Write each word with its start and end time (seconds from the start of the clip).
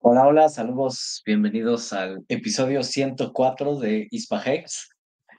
Hola, 0.00 0.26
hola, 0.26 0.48
saludos, 0.48 1.22
bienvenidos 1.24 1.92
al 1.92 2.24
episodio 2.28 2.82
104 2.82 3.76
de 3.78 4.08
Hispahex. 4.10 4.90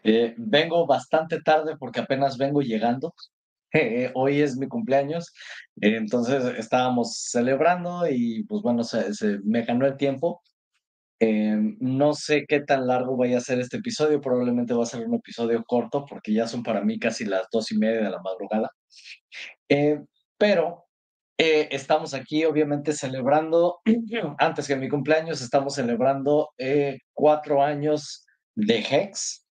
Eh, 0.03 0.33
vengo 0.37 0.87
bastante 0.87 1.41
tarde 1.41 1.75
porque 1.77 1.99
apenas 1.99 2.37
vengo 2.37 2.61
llegando. 2.61 3.13
Eh, 3.71 4.11
hoy 4.15 4.41
es 4.41 4.57
mi 4.57 4.67
cumpleaños, 4.67 5.31
eh, 5.79 5.95
entonces 5.95 6.43
estábamos 6.57 7.27
celebrando 7.29 8.09
y 8.09 8.43
pues 8.45 8.63
bueno, 8.63 8.83
se, 8.83 9.13
se 9.13 9.37
me 9.43 9.63
ganó 9.63 9.85
el 9.85 9.95
tiempo. 9.95 10.41
no 11.19 12.13
sé 12.15 12.45
qué 12.47 12.61
tan 12.61 12.87
largo 12.87 13.15
vaya 13.15 13.37
a 13.37 13.41
ser 13.41 13.59
este 13.59 13.77
episodio, 13.77 14.21
probablemente 14.21 14.73
va 14.73 14.83
a 14.83 14.87
ser 14.87 15.05
un 15.05 15.13
episodio 15.13 15.63
corto 15.67 16.03
porque 16.09 16.33
ya 16.33 16.47
son 16.47 16.63
para 16.63 16.81
mí 16.81 16.97
casi 16.97 17.25
las 17.25 17.43
dos 17.51 17.71
y 17.71 17.77
media 17.77 18.01
de 18.05 18.09
la 18.09 18.21
madrugada. 18.23 18.71
pero 20.37 20.88
eh, 21.41 21.69
estamos 21.71 22.13
aquí, 22.13 22.43
obviamente, 22.43 22.91
celebrando, 22.91 23.79
antes 24.39 24.67
que 24.67 24.75
mi 24.75 24.89
cumpleaños, 24.89 25.41
estamos 25.41 25.75
celebrando 25.75 26.49
eh, 26.57 26.97
cuatro 27.13 27.63
años 27.63 28.25
de 28.55 28.79
Hex, 28.79 29.45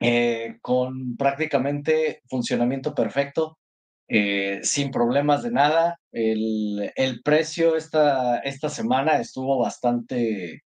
eh, 0.00 0.56
con 0.60 1.16
prácticamente 1.16 2.22
funcionamiento 2.28 2.96
perfecto, 2.96 3.58
sin 4.62 4.90
problemas 4.90 5.44
de 5.44 5.52
nada. 5.52 6.00
El, 6.10 6.90
el 6.96 7.22
precio 7.22 7.76
esta, 7.76 8.38
esta 8.38 8.68
semana 8.68 9.20
estuvo 9.20 9.58
bastante, 9.58 10.62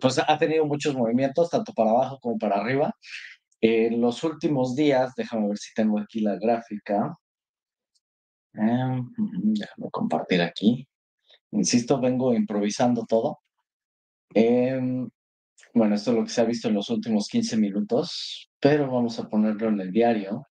pues 0.00 0.18
ha 0.18 0.38
tenido 0.38 0.64
muchos 0.66 0.96
movimientos, 0.96 1.50
tanto 1.50 1.72
para 1.74 1.90
abajo 1.90 2.18
como 2.20 2.38
para 2.38 2.56
arriba. 2.56 2.92
En 3.60 4.00
los 4.00 4.24
últimos 4.24 4.74
días, 4.74 5.12
déjame 5.16 5.48
ver 5.48 5.58
si 5.58 5.74
tengo 5.74 6.00
aquí 6.00 6.20
la 6.20 6.36
gráfica. 6.36 7.16
Em, 8.54 9.10
déjame 9.54 9.90
compartir 9.90 10.42
aquí. 10.42 10.86
Insisto, 11.52 12.00
vengo 12.00 12.34
improvisando 12.34 13.04
todo. 13.06 13.40
Em, 14.34 15.08
bueno, 15.74 15.94
esto 15.94 16.10
es 16.10 16.16
lo 16.16 16.24
que 16.24 16.30
se 16.30 16.40
ha 16.40 16.44
visto 16.44 16.68
en 16.68 16.74
los 16.74 16.90
últimos 16.90 17.28
15 17.28 17.56
minutos, 17.56 18.50
pero 18.60 18.90
vamos 18.90 19.18
a 19.18 19.28
ponerlo 19.28 19.68
en 19.68 19.80
el 19.80 19.92
diario. 19.92 20.46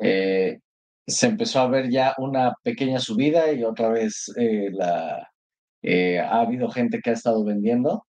Eh, 0.00 0.60
se 1.06 1.26
empezó 1.26 1.60
a 1.60 1.68
ver 1.68 1.90
ya 1.90 2.14
una 2.18 2.54
pequeña 2.62 2.98
subida 2.98 3.52
y 3.52 3.64
otra 3.64 3.88
vez 3.90 4.32
eh, 4.36 4.70
la, 4.72 5.30
eh, 5.82 6.18
ha 6.20 6.40
habido 6.40 6.70
gente 6.70 7.00
que 7.00 7.10
ha 7.10 7.14
estado 7.14 7.44
vendiendo. 7.44 8.06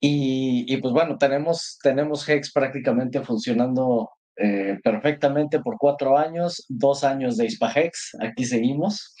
Y, 0.00 0.66
y, 0.72 0.76
pues 0.78 0.92
bueno, 0.92 1.16
tenemos, 1.18 1.78
tenemos 1.82 2.28
Hex 2.28 2.52
prácticamente 2.52 3.22
funcionando 3.22 4.10
eh, 4.36 4.78
perfectamente 4.82 5.60
por 5.60 5.76
cuatro 5.78 6.18
años, 6.18 6.64
dos 6.68 7.04
años 7.04 7.36
de 7.36 7.46
Hispahex, 7.46 8.16
aquí 8.20 8.44
seguimos. 8.44 9.14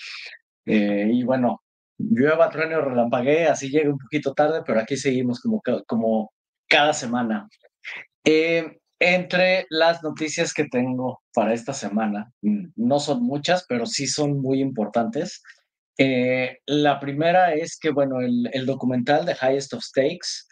Eh, 0.66 1.08
y 1.12 1.22
bueno, 1.22 1.62
llueva, 1.98 2.50
trueno, 2.50 2.80
relampagué, 2.80 3.46
así 3.46 3.68
llega 3.70 3.90
un 3.90 3.98
poquito 3.98 4.34
tarde, 4.34 4.62
pero 4.66 4.80
aquí 4.80 4.96
seguimos 4.96 5.40
como, 5.40 5.62
como 5.86 6.32
cada 6.68 6.92
semana. 6.92 7.48
Eh, 8.24 8.78
entre 8.98 9.66
las 9.70 10.02
noticias 10.02 10.52
que 10.52 10.64
tengo 10.64 11.22
para 11.32 11.52
esta 11.52 11.72
semana, 11.72 12.32
mm, 12.42 12.72
no 12.76 12.98
son 12.98 13.22
muchas, 13.22 13.66
pero 13.68 13.86
sí 13.86 14.06
son 14.06 14.40
muy 14.40 14.60
importantes. 14.60 15.42
la 16.66 16.98
primera 16.98 17.54
es 17.54 17.78
que, 17.80 17.90
bueno, 17.90 18.20
el, 18.20 18.50
el 18.52 18.66
documental 18.66 19.24
de 19.26 19.36
Highest 19.40 19.74
of 19.74 19.84
Stakes 19.84 20.48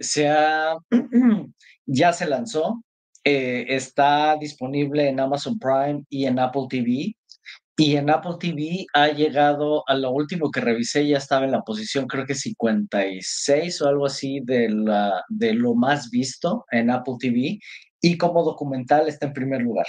se 0.00 0.28
ha, 0.28 0.76
ya 1.86 2.12
se 2.12 2.26
lanzó, 2.26 2.82
eh, 3.24 3.66
está 3.68 4.36
disponible 4.36 5.08
en 5.08 5.20
Amazon 5.20 5.58
Prime 5.58 6.04
y 6.08 6.26
en 6.26 6.38
Apple 6.38 6.66
TV. 6.68 7.14
Y 7.76 7.96
en 7.96 8.10
Apple 8.10 8.36
TV 8.38 8.84
ha 8.92 9.08
llegado 9.08 9.82
a 9.88 9.94
lo 9.94 10.10
último 10.10 10.50
que 10.50 10.60
revisé, 10.60 11.06
ya 11.06 11.16
estaba 11.16 11.46
en 11.46 11.52
la 11.52 11.62
posición 11.62 12.06
creo 12.06 12.26
que 12.26 12.34
56 12.34 13.80
o 13.80 13.88
algo 13.88 14.04
así 14.04 14.40
de, 14.44 14.68
la, 14.68 15.24
de 15.30 15.54
lo 15.54 15.74
más 15.74 16.10
visto 16.10 16.66
en 16.70 16.90
Apple 16.90 17.14
TV. 17.18 17.58
Y 18.02 18.18
como 18.18 18.44
documental 18.44 19.08
está 19.08 19.26
en 19.26 19.32
primer 19.32 19.62
lugar. 19.62 19.86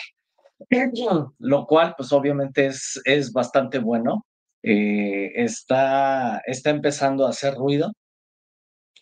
Lo 1.40 1.66
cual, 1.66 1.96
pues 1.98 2.12
obviamente 2.12 2.68
es, 2.68 3.00
es 3.06 3.32
bastante 3.32 3.80
bueno. 3.80 4.26
Eh, 4.64 5.32
está, 5.36 6.42
está 6.46 6.70
empezando 6.70 7.26
a 7.26 7.30
hacer 7.30 7.56
ruido. 7.56 7.92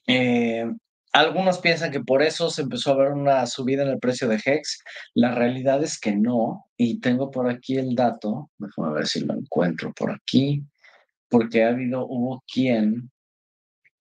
Eh, 0.07 0.65
algunos 1.11 1.59
piensan 1.59 1.91
que 1.91 2.01
por 2.01 2.21
eso 2.21 2.49
se 2.49 2.61
empezó 2.61 2.91
a 2.91 2.97
ver 2.97 3.11
una 3.11 3.45
subida 3.47 3.83
en 3.83 3.89
el 3.89 3.99
precio 3.99 4.27
de 4.27 4.39
Hex. 4.43 4.83
La 5.15 5.33
realidad 5.33 5.83
es 5.83 5.99
que 5.99 6.15
no. 6.15 6.67
Y 6.77 6.99
tengo 6.99 7.31
por 7.31 7.49
aquí 7.49 7.77
el 7.77 7.95
dato. 7.95 8.51
Déjame 8.57 8.93
ver 8.93 9.07
si 9.07 9.21
lo 9.21 9.33
encuentro 9.33 9.91
por 9.93 10.11
aquí. 10.11 10.63
Porque 11.29 11.63
ha 11.63 11.69
habido, 11.69 12.05
hubo 12.07 12.43
quien, 12.51 13.11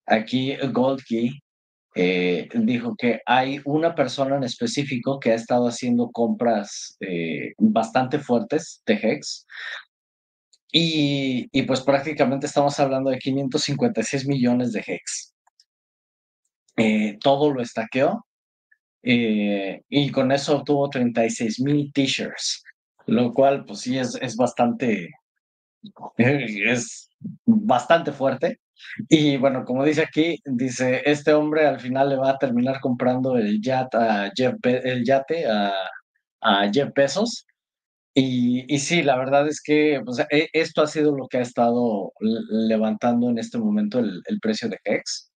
aquí 0.06 0.56
Goldkey, 0.56 1.41
eh, 1.94 2.48
dijo 2.54 2.94
que 2.96 3.20
hay 3.26 3.60
una 3.64 3.94
persona 3.94 4.36
en 4.36 4.44
específico 4.44 5.19
que 5.19 5.32
ha 5.32 5.34
estado 5.34 5.66
haciendo 5.66 6.10
compras 6.10 6.96
eh, 7.00 7.54
bastante 7.58 8.19
fuertes 8.19 8.82
de 8.86 8.94
Hex. 8.94 9.46
Y, 10.70 11.48
y 11.52 11.62
pues 11.62 11.80
prácticamente 11.80 12.46
estamos 12.46 12.78
hablando 12.78 13.10
de 13.10 13.19
556 13.19 14.26
millones 14.26 14.72
de 14.72 14.84
Hex. 14.86 15.34
Eh, 16.78 17.18
todo 17.20 17.52
lo 17.52 17.60
estaqueó 17.60 18.24
eh, 19.02 19.82
y 19.88 20.10
con 20.10 20.32
eso 20.32 20.58
obtuvo 20.58 20.88
36 20.88 21.60
mil 21.60 21.92
t-shirts, 21.92 22.62
lo 23.06 23.32
cual 23.32 23.64
pues 23.64 23.80
sí 23.80 23.98
es, 23.98 24.16
es 24.20 24.36
bastante, 24.36 25.10
es 26.16 27.08
bastante 27.44 28.12
fuerte. 28.12 28.60
Y 29.08 29.36
bueno, 29.38 29.64
como 29.64 29.84
dice 29.84 30.02
aquí, 30.02 30.38
dice, 30.44 31.02
este 31.04 31.32
hombre 31.32 31.66
al 31.66 31.80
final 31.80 32.10
le 32.10 32.16
va 32.16 32.30
a 32.30 32.38
terminar 32.38 32.81
comprando 32.81 33.36
el 33.36 33.60
yate 33.60 33.96
a 33.96 34.31
Jeff, 34.34 34.54
el 34.62 35.04
yate 35.04 35.46
a, 35.46 35.72
a 36.40 36.70
Jeff 36.72 36.90
Bezos. 36.94 37.44
Y, 38.14 38.72
y, 38.72 38.78
sí, 38.78 39.02
la 39.02 39.16
verdad 39.16 39.46
es 39.48 39.60
que 39.62 40.00
pues, 40.04 40.19
e, 40.31 40.48
esto 40.52 40.82
ha 40.82 40.86
sido 40.86 41.16
lo 41.16 41.28
que 41.28 41.38
ha 41.38 41.42
estado 41.42 42.12
levantando 42.20 43.31
en 43.31 43.38
este 43.38 43.58
momento 43.58 44.00
el, 44.00 44.22
el 44.26 44.40
precio 44.40 44.69
de 44.69 44.78
Hex. 44.84 45.31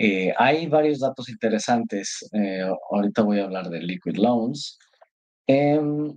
Eh, 0.00 0.32
hay 0.38 0.68
varios 0.68 1.00
datos 1.00 1.28
interesantes. 1.28 2.24
Eh, 2.32 2.62
ahorita 2.92 3.22
voy 3.22 3.40
a 3.40 3.44
hablar 3.44 3.68
de 3.68 3.80
liquid 3.80 4.16
loans. 4.16 4.78
Em, 5.48 6.16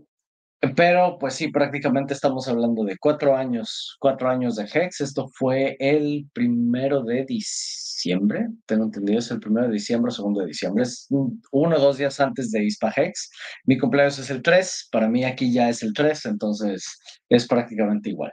pero 0.75 1.17
pues 1.19 1.33
sí, 1.33 1.47
prácticamente 1.47 2.13
estamos 2.13 2.47
hablando 2.47 2.83
de 2.83 2.95
cuatro 2.99 3.35
años, 3.35 3.97
cuatro 3.99 4.29
años 4.29 4.55
de 4.55 4.65
Hex. 4.71 5.01
Esto 5.01 5.27
fue 5.33 5.75
el 5.79 6.27
primero 6.31 7.01
de 7.01 7.25
diciembre, 7.25 8.49
tengo 8.67 8.83
entendido, 8.83 9.17
es 9.17 9.31
el 9.31 9.39
primero 9.39 9.65
de 9.65 9.73
diciembre 9.73 10.11
segundo 10.11 10.41
de 10.41 10.47
diciembre. 10.47 10.83
Es 10.83 11.07
uno 11.09 11.75
o 11.75 11.79
dos 11.79 11.97
días 11.97 12.19
antes 12.19 12.51
de 12.51 12.63
ISPA 12.63 12.93
Hex. 12.95 13.31
Mi 13.65 13.79
cumpleaños 13.79 14.19
es 14.19 14.29
el 14.29 14.43
3, 14.43 14.89
para 14.91 15.09
mí 15.09 15.23
aquí 15.23 15.51
ya 15.51 15.69
es 15.69 15.81
el 15.81 15.93
3, 15.93 16.27
entonces 16.27 16.85
es 17.29 17.47
prácticamente 17.47 18.11
igual. 18.11 18.31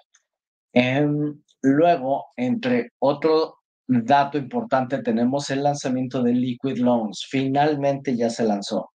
Em, 0.75 1.41
luego, 1.62 2.27
entre 2.37 2.91
otro, 2.99 3.57
dato 3.88 4.38
importante, 4.38 5.02
tenemos 5.02 5.50
el 5.50 5.62
lanzamiento 5.62 6.23
de 6.23 6.32
Liquid 6.35 6.79
Loans. 6.79 7.26
Finalmente 7.29 8.17
ya 8.17 8.31
se 8.31 8.44
lanzó. 8.44 8.90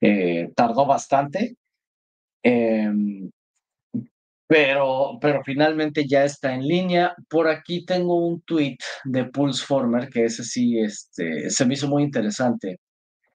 Eh, 0.00 0.50
tardó 0.54 0.86
bastante, 0.86 1.56
em, 2.42 3.30
pero, 4.48 5.18
pero 5.20 5.42
finalmente 5.44 6.06
ya 6.06 6.24
está 6.24 6.54
en 6.54 6.62
línea. 6.62 7.14
Por 7.28 7.48
aquí 7.48 7.84
tengo 7.84 8.26
un 8.26 8.42
tweet 8.42 8.76
de 9.04 9.24
Pulseformer, 9.26 10.08
que 10.08 10.24
ese 10.26 10.44
sí 10.44 10.78
este, 10.78 11.50
se 11.50 11.64
me 11.66 11.74
hizo 11.74 11.88
muy 11.88 12.02
interesante, 12.04 12.78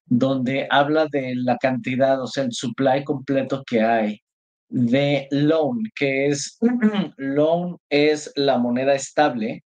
donde 0.06 0.68
habla 0.70 1.08
de 1.12 1.34
la 1.36 1.58
cantidad, 1.58 2.22
o 2.22 2.28
sea, 2.28 2.44
el 2.46 2.54
supply 2.54 3.04
completo 3.04 3.64
que 3.66 3.82
hay 3.82 4.22
de 4.70 5.28
loan, 5.32 5.80
que 5.96 6.28
es, 6.28 6.58
loan 7.18 7.78
es 7.90 8.32
la 8.36 8.58
moneda 8.58 8.96
estable 8.96 9.64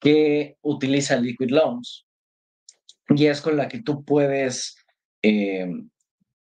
que 0.00 0.56
utiliza 0.62 1.16
Liquid 1.16 1.50
Loans 1.50 2.06
y 3.08 3.26
es 3.26 3.40
con 3.40 3.56
la 3.56 3.68
que 3.68 3.82
tú 3.82 4.04
puedes 4.04 4.76
eh, 5.22 5.66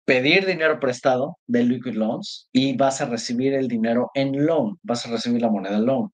pedir 0.04 0.46
dinero 0.46 0.78
prestado 0.80 1.38
de 1.46 1.64
Liquid 1.64 1.94
Loans 1.94 2.48
y 2.52 2.76
vas 2.76 3.00
a 3.00 3.06
recibir 3.06 3.54
el 3.54 3.68
dinero 3.68 4.10
en 4.14 4.44
loan, 4.44 4.76
vas 4.82 5.06
a 5.06 5.10
recibir 5.10 5.40
la 5.40 5.50
moneda 5.50 5.78
loan. 5.78 6.10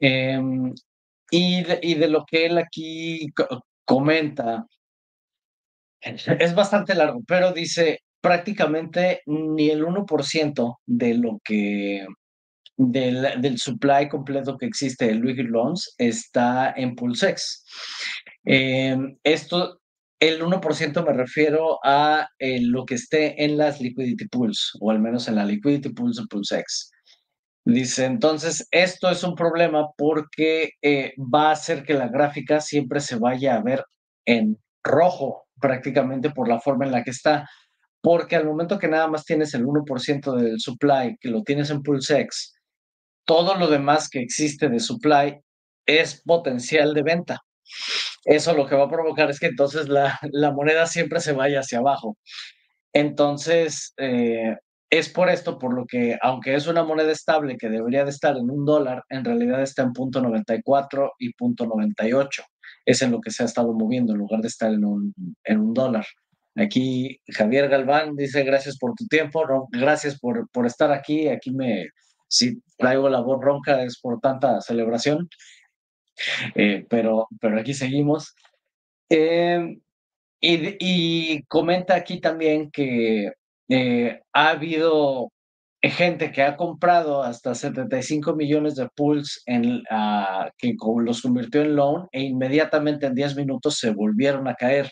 Em, 0.00 0.74
y, 1.30 1.62
de, 1.62 1.78
y, 1.82 1.94
de, 1.94 2.08
lo 2.08 2.24
que 2.26 2.46
él 2.46 2.58
aquí 2.58 3.28
comenta, 3.84 4.66
es 6.00 6.54
bastante 6.54 6.94
largo, 6.94 7.20
pero 7.26 7.52
dice 7.52 8.00
prácticamente 8.20 9.22
ni 9.26 9.70
el 9.70 9.84
1% 9.84 10.76
de 10.86 11.14
lo 11.14 11.40
que 11.44 12.06
del, 12.88 13.40
del, 13.42 13.58
supply 13.58 14.08
completo 14.08 14.56
que 14.56 14.64
existe 14.64 15.06
de 15.06 15.14
Liquid 15.14 15.48
Loans 15.50 15.94
está 15.98 16.72
en 16.74 16.94
Pulsex. 16.94 17.64
Eh, 18.46 18.96
esto, 19.22 19.80
el 20.18 20.42
1% 20.42 21.06
me 21.06 21.12
refiero 21.12 21.78
a 21.84 22.26
eh, 22.38 22.60
lo 22.62 22.86
que 22.86 22.94
esté 22.94 23.44
en 23.44 23.58
las 23.58 23.80
Liquidity 23.80 24.26
Pools, 24.28 24.78
o 24.80 24.90
al 24.90 24.98
menos 24.98 25.28
en 25.28 25.34
la 25.34 25.44
Liquidity 25.44 25.90
Pools 25.90 26.16
de 26.16 26.26
Pulsex. 26.30 26.90
Dice, 27.66 28.06
entonces, 28.06 28.66
esto 28.70 29.10
es 29.10 29.22
un 29.22 29.34
problema 29.34 29.90
porque 29.98 30.70
eh, 30.80 31.12
va 31.18 31.50
a 31.50 31.52
hacer 31.52 31.82
que 31.84 31.92
la 31.92 32.08
gráfica 32.08 32.62
siempre 32.62 33.00
se 33.00 33.16
vaya 33.16 33.56
a 33.56 33.62
ver 33.62 33.84
en 34.24 34.58
rojo, 34.82 35.44
prácticamente 35.60 36.30
por 36.30 36.48
la 36.48 36.60
forma 36.60 36.86
en 36.86 36.92
la 36.92 37.04
que 37.04 37.10
está. 37.10 37.46
Porque 38.00 38.36
al 38.36 38.46
momento 38.46 38.78
que 38.78 38.88
nada 38.88 39.08
más 39.08 39.26
tienes 39.26 39.52
el 39.52 39.66
1% 39.66 40.34
del 40.34 40.58
supply, 40.58 41.18
que 41.20 41.28
lo 41.28 41.42
tienes 41.42 41.68
en 41.68 41.82
PulseX, 41.82 42.54
todo 43.30 43.54
lo 43.54 43.68
demás 43.68 44.08
que 44.08 44.20
existe 44.20 44.68
de 44.68 44.80
supply 44.80 45.38
es 45.86 46.20
potencial 46.22 46.92
de 46.94 47.04
venta. 47.04 47.38
Eso 48.24 48.54
lo 48.54 48.66
que 48.66 48.74
va 48.74 48.86
a 48.86 48.90
provocar 48.90 49.30
es 49.30 49.38
que 49.38 49.46
entonces 49.46 49.88
la, 49.88 50.18
la 50.32 50.50
moneda 50.50 50.84
siempre 50.86 51.20
se 51.20 51.30
vaya 51.30 51.60
hacia 51.60 51.78
abajo. 51.78 52.18
Entonces, 52.92 53.94
eh, 53.98 54.56
es 54.90 55.08
por 55.10 55.30
esto 55.30 55.60
por 55.60 55.72
lo 55.72 55.86
que, 55.86 56.18
aunque 56.20 56.56
es 56.56 56.66
una 56.66 56.82
moneda 56.82 57.12
estable 57.12 57.56
que 57.56 57.68
debería 57.68 58.02
de 58.02 58.10
estar 58.10 58.36
en 58.36 58.50
un 58.50 58.64
dólar, 58.64 59.04
en 59.08 59.24
realidad 59.24 59.62
está 59.62 59.82
en 59.82 59.92
punto 59.92 60.20
94 60.20 61.12
y 61.20 61.32
punto 61.34 61.66
98. 61.66 62.42
Es 62.84 63.00
en 63.00 63.12
lo 63.12 63.20
que 63.20 63.30
se 63.30 63.44
ha 63.44 63.46
estado 63.46 63.72
moviendo 63.72 64.12
en 64.12 64.18
lugar 64.18 64.40
de 64.40 64.48
estar 64.48 64.72
en 64.72 64.84
un, 64.84 65.14
en 65.44 65.60
un 65.60 65.72
dólar. 65.72 66.04
Aquí 66.56 67.20
Javier 67.28 67.68
Galván 67.68 68.16
dice 68.16 68.42
gracias 68.42 68.76
por 68.76 68.94
tu 68.96 69.06
tiempo, 69.06 69.68
gracias 69.70 70.18
por, 70.18 70.50
por 70.50 70.66
estar 70.66 70.90
aquí. 70.90 71.28
Aquí 71.28 71.52
me, 71.52 71.90
si 72.26 72.60
traigo 72.80 73.08
la 73.08 73.20
voz 73.20 73.40
ronca 73.40 73.82
es 73.84 74.00
por 74.00 74.20
tanta 74.20 74.60
celebración, 74.60 75.28
eh, 76.54 76.86
pero, 76.88 77.28
pero 77.40 77.60
aquí 77.60 77.74
seguimos. 77.74 78.34
Eh, 79.08 79.78
y, 80.40 80.76
y, 80.80 81.42
comenta 81.44 81.94
aquí 81.94 82.20
también 82.20 82.70
que 82.70 83.32
eh, 83.68 84.20
ha 84.32 84.50
habido 84.50 85.30
gente 85.82 86.30
que 86.32 86.42
ha 86.42 86.56
comprado 86.56 87.22
hasta 87.22 87.54
75 87.54 88.34
millones 88.34 88.74
de 88.74 88.88
pools 88.94 89.42
en, 89.46 89.82
uh, 89.90 90.50
que 90.58 90.74
los 91.02 91.22
convirtió 91.22 91.62
en 91.62 91.74
loan 91.76 92.06
e 92.12 92.22
inmediatamente 92.22 93.06
en 93.06 93.14
10 93.14 93.36
minutos 93.36 93.78
se 93.78 93.90
volvieron 93.90 94.46
a 94.48 94.54
caer. 94.54 94.90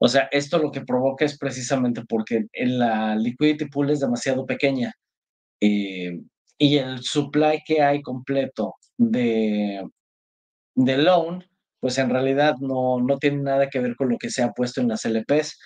O 0.00 0.08
sea, 0.08 0.28
esto 0.30 0.58
lo 0.58 0.70
que 0.70 0.82
provoca 0.82 1.24
es 1.24 1.38
precisamente 1.38 2.02
porque 2.08 2.46
la 2.54 3.16
liquidity 3.16 3.66
pool 3.66 3.90
es 3.90 4.00
demasiado 4.00 4.46
pequeña 4.46 4.92
eh, 5.60 6.20
y 6.58 6.76
el 6.78 7.02
supply 7.02 7.62
que 7.64 7.82
hay 7.82 8.02
completo 8.02 8.74
de, 8.96 9.88
de 10.74 10.98
loan, 10.98 11.44
pues 11.80 11.98
en 11.98 12.10
realidad 12.10 12.56
no, 12.60 13.00
no 13.00 13.18
tiene 13.18 13.42
nada 13.42 13.70
que 13.70 13.78
ver 13.80 13.94
con 13.96 14.08
lo 14.10 14.18
que 14.18 14.30
se 14.30 14.42
ha 14.42 14.52
puesto 14.52 14.80
en 14.80 14.88
las 14.88 15.04
LPs. 15.04 15.58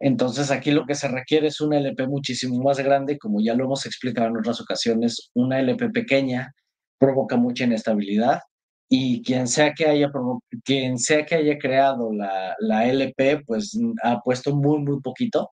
Entonces 0.00 0.50
aquí 0.50 0.70
lo 0.70 0.86
que 0.86 0.94
se 0.94 1.08
requiere 1.08 1.48
es 1.48 1.60
una 1.60 1.78
LP 1.78 2.06
muchísimo 2.06 2.62
más 2.62 2.78
grande, 2.78 3.18
como 3.18 3.40
ya 3.40 3.54
lo 3.54 3.64
hemos 3.64 3.84
explicado 3.84 4.28
en 4.28 4.38
otras 4.38 4.60
ocasiones, 4.60 5.30
una 5.34 5.60
LP 5.60 5.90
pequeña 5.90 6.54
provoca 6.98 7.36
mucha 7.36 7.64
inestabilidad 7.64 8.40
y 8.88 9.22
quien 9.22 9.48
sea 9.48 9.74
que 9.74 9.86
haya, 9.86 10.10
quien 10.64 10.98
sea 10.98 11.26
que 11.26 11.34
haya 11.34 11.58
creado 11.58 12.12
la, 12.12 12.54
la 12.60 12.86
LP, 12.86 13.42
pues 13.46 13.78
ha 14.02 14.20
puesto 14.20 14.56
muy, 14.56 14.80
muy 14.80 15.00
poquito 15.00 15.50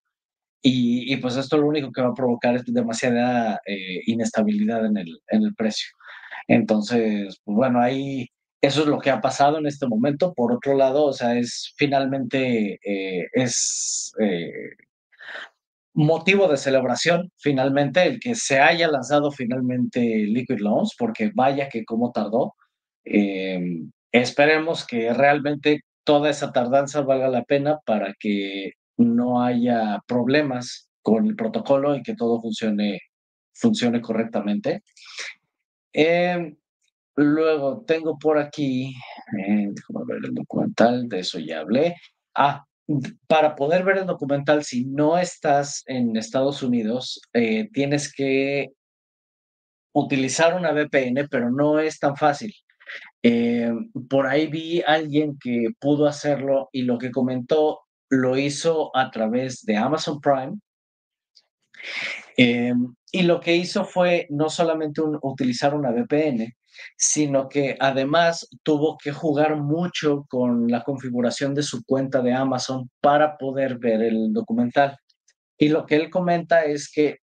y, 0.69 1.13
y, 1.13 1.17
pues 1.19 1.37
esto 1.37 1.59
lo 1.59 1.69
único 1.69 1.93
que 1.93 2.03
va 2.03 2.09
a 2.09 2.15
provocar 2.15 2.57
es 2.57 2.65
demasiada 2.67 3.61
eh, 3.67 4.01
inestabilidad 4.07 4.85
en 4.85 4.97
el, 4.97 5.21
en 5.29 5.45
el 5.45 5.55
precio. 5.55 5.89
Entonces, 6.49 7.41
pues 7.45 7.57
bueno, 7.57 7.81
ahí 7.81 8.29
eso 8.61 8.81
es 8.83 8.89
lo 8.89 8.99
que 8.99 9.11
ha 9.11 9.21
pasado 9.21 9.59
en 9.59 9.67
este 9.67 9.87
momento. 9.87 10.35
Por 10.35 10.53
otro 10.53 10.75
lado, 10.75 11.05
o 11.05 11.13
sea, 11.13 11.39
es 11.39 11.73
finalmente, 11.77 12.81
eh, 12.85 13.29
es 13.33 14.13
eh, 14.21 14.51
motivo 15.95 16.49
de 16.49 16.57
celebración, 16.57 17.31
finalmente, 17.39 18.03
el 18.05 18.19
que 18.19 18.35
se 18.35 18.59
haya 18.61 18.89
lanzado 18.89 19.31
finalmente 19.31 20.01
Liquid 20.01 20.59
Loans, 20.59 20.95
porque 20.99 21.31
vaya 21.33 21.69
que 21.69 21.85
cómo 21.85 22.11
tardó. 22.13 22.55
Eh, 23.05 23.61
esperemos 24.13 24.85
que 24.87 25.13
realmente 25.15 25.83
toda 26.05 26.31
esa 26.31 26.53
tardanza 26.53 27.03
valga 27.03 27.29
la 27.29 27.45
pena 27.45 27.79
para 27.87 28.15
que 28.19 28.73
no 28.97 29.43
haya 29.43 30.01
problemas 30.07 30.89
con 31.03 31.27
el 31.27 31.37
protocolo 31.37 31.95
y 31.97 32.03
que 32.03 32.15
todo 32.15 32.41
funcione, 32.41 33.01
funcione 33.53 34.01
correctamente. 34.01 34.83
Eh, 35.93 36.57
Luego 37.17 37.83
tengo 37.87 38.19
por 38.19 38.39
aquí, 38.39 38.95
eh, 39.39 39.71
déjame 39.71 40.05
ver 40.07 40.19
el 40.27 40.35
documental, 40.35 41.09
de 41.09 41.21
eso 41.21 41.39
ya 41.39 41.61
hablé. 41.61 41.97
Ah, 42.35 42.67
para 43.27 43.57
poder 43.57 43.85
ver 43.85 43.99
el 43.99 44.07
documental, 44.07 44.65
si 44.65 44.85
no 44.85 45.17
estás 45.19 45.83
en 45.87 46.15
Estados 46.17 46.63
Unidos, 46.63 47.21
eh, 47.33 47.71
tienes 47.73 48.13
que 48.13 48.69
utilizar 49.95 50.55
una 50.55 50.73
VPN, 50.73 51.27
pero 51.31 51.51
no 51.51 51.81
es 51.81 51.99
tan 51.99 52.17
fácil. 52.17 52.53
Por 54.09 54.27
ahí 54.27 54.47
vi 54.47 54.83
a 54.83 54.93
alguien 54.95 55.37
que 55.43 55.69
pudo 55.81 56.07
hacerlo 56.07 56.69
y 56.71 56.83
lo 56.83 56.99
que 56.99 57.11
comentó 57.11 57.81
lo 58.11 58.37
hizo 58.37 58.95
a 58.97 59.11
través 59.11 59.63
de 59.65 59.77
Amazon 59.77 60.21
Prime. 60.21 60.59
y 62.37 63.23
lo 63.23 63.41
que 63.41 63.57
hizo 63.57 63.85
fue 63.85 64.27
no 64.31 64.51
solamente 64.51 65.01
utilizar 65.23 65.75
una 65.75 65.91
VPN, 65.91 66.55
sino 66.97 67.49
que 67.49 67.77
además 67.81 68.49
tuvo 68.63 68.99
que 68.99 69.13
jugar 69.13 69.57
mucho 69.57 70.27
con 70.29 70.69
la 70.69 70.83
configuración 70.83 71.55
de 71.55 71.63
su 71.63 71.85
cuenta 71.85 72.21
de 72.23 72.35
Amazon 72.35 72.91
para 73.01 73.37
poder 73.39 73.79
ver 73.79 74.03
el 74.03 74.33
documental. 74.33 74.99
Y 75.59 75.69
lo 75.69 75.87
que 75.87 75.97
él 75.97 76.11
comenta 76.11 76.65
es 76.65 76.91
que 76.91 77.19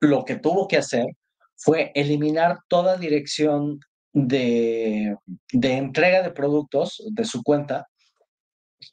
lo 0.00 0.24
que 0.24 0.36
tuvo 0.36 0.68
que 0.68 0.78
hacer 0.78 1.06
fue 1.56 1.90
eliminar 1.94 2.60
toda 2.68 2.96
dirección 2.96 3.80
de, 4.12 5.16
entrega 5.52 6.22
de 6.22 6.30
productos 6.30 7.02
de 7.10 7.24
su 7.24 7.42
cuenta, 7.42 7.88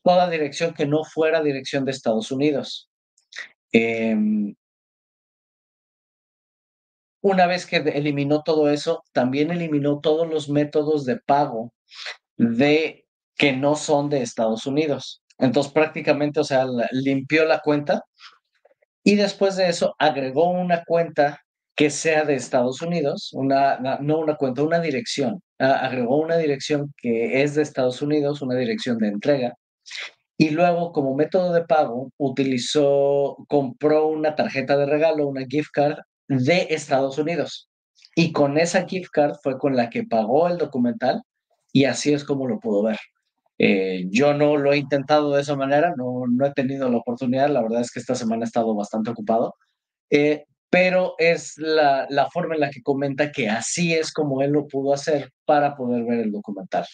toda 0.03 0.29
dirección 0.29 0.73
que 0.73 0.85
no 0.85 1.03
fuera 1.03 1.41
dirección 1.43 1.85
de 1.85 1.91
Estados 1.91 2.31
Unidos. 2.31 2.89
Em, 3.71 4.55
una 7.21 7.47
vez 7.47 7.65
que 7.65 7.77
eliminó 7.77 8.43
todo 8.43 8.69
eso, 8.69 9.03
también 9.11 9.51
eliminó 9.51 9.99
todos 9.99 10.27
los 10.29 10.49
métodos 10.49 11.05
de 11.05 11.17
pago 11.17 11.73
de 12.37 13.05
que 13.35 13.53
no 13.53 13.75
son 13.75 14.09
de 14.09 14.21
Estados 14.21 14.65
Unidos. 14.65 15.23
Entonces 15.39 15.73
prácticamente, 15.73 16.39
o 16.39 16.43
sea, 16.43 16.65
limpió 16.91 17.45
la 17.45 17.59
cuenta 17.59 18.03
y 19.03 19.15
después 19.15 19.55
de 19.55 19.69
eso 19.69 19.95
agregó 19.99 20.49
una 20.49 20.83
cuenta 20.85 21.41
que 21.75 21.89
sea 21.89 22.23
de 22.25 22.35
Estados 22.35 22.81
Unidos, 22.81 23.31
una, 23.33 23.77
no 24.01 24.19
una 24.19 24.35
cuenta, 24.35 24.63
una 24.63 24.79
dirección. 24.79 25.41
agregó 25.59 26.17
una 26.17 26.37
dirección 26.37 26.93
que 26.97 27.43
es 27.43 27.55
de 27.55 27.63
Estados 27.63 28.01
Unidos, 28.01 28.41
una 28.41 28.55
dirección 28.55 28.97
de 28.97 29.09
entrega. 29.09 29.55
Y 30.37 30.49
luego, 30.49 30.91
como 30.91 31.15
método 31.15 31.53
de 31.53 31.63
pago, 31.63 32.11
utilizó, 32.17 33.37
compró 33.47 34.07
una 34.07 34.35
tarjeta 34.35 34.75
de 34.77 34.85
regalo, 34.85 35.27
una 35.27 35.45
gift 35.45 35.69
card 35.71 35.97
de 36.27 36.67
Estados 36.69 37.17
Unidos. 37.17 37.69
Y 38.15 38.31
con 38.31 38.57
esa 38.57 38.85
gift 38.85 39.11
card 39.11 39.35
fue 39.41 39.57
con 39.57 39.75
la 39.75 39.89
que 39.89 40.03
pagó 40.03 40.47
el 40.47 40.57
documental 40.57 41.21
y 41.71 41.85
así 41.85 42.13
es 42.13 42.23
como 42.23 42.47
lo 42.47 42.59
pudo 42.59 42.83
ver. 42.83 42.97
Eh, 43.57 44.05
yo 44.09 44.33
no 44.33 44.57
lo 44.57 44.73
he 44.73 44.77
intentado 44.77 45.33
de 45.33 45.41
esa 45.41 45.55
manera, 45.55 45.93
no, 45.97 46.23
no 46.29 46.45
he 46.45 46.53
tenido 46.53 46.89
la 46.89 46.97
oportunidad, 46.97 47.49
la 47.49 47.61
verdad 47.61 47.81
es 47.81 47.91
que 47.91 47.99
esta 47.99 48.15
semana 48.15 48.43
he 48.43 48.47
estado 48.47 48.75
bastante 48.75 49.11
ocupado, 49.11 49.55
eh, 50.09 50.45
pero 50.69 51.15
es 51.17 51.53
la, 51.57 52.05
la, 52.09 52.29
forma 52.29 52.55
en 52.55 52.61
la 52.61 52.69
que 52.69 52.81
comenta 52.81 53.31
que 53.31 53.49
así 53.49 53.93
es 53.93 54.11
como 54.11 54.41
él 54.41 54.51
lo 54.51 54.67
pudo 54.67 54.93
hacer 54.93 55.31
para 55.45 55.75
poder 55.75 56.03
ver 56.03 56.19
el 56.19 56.31
documental. 56.31 56.85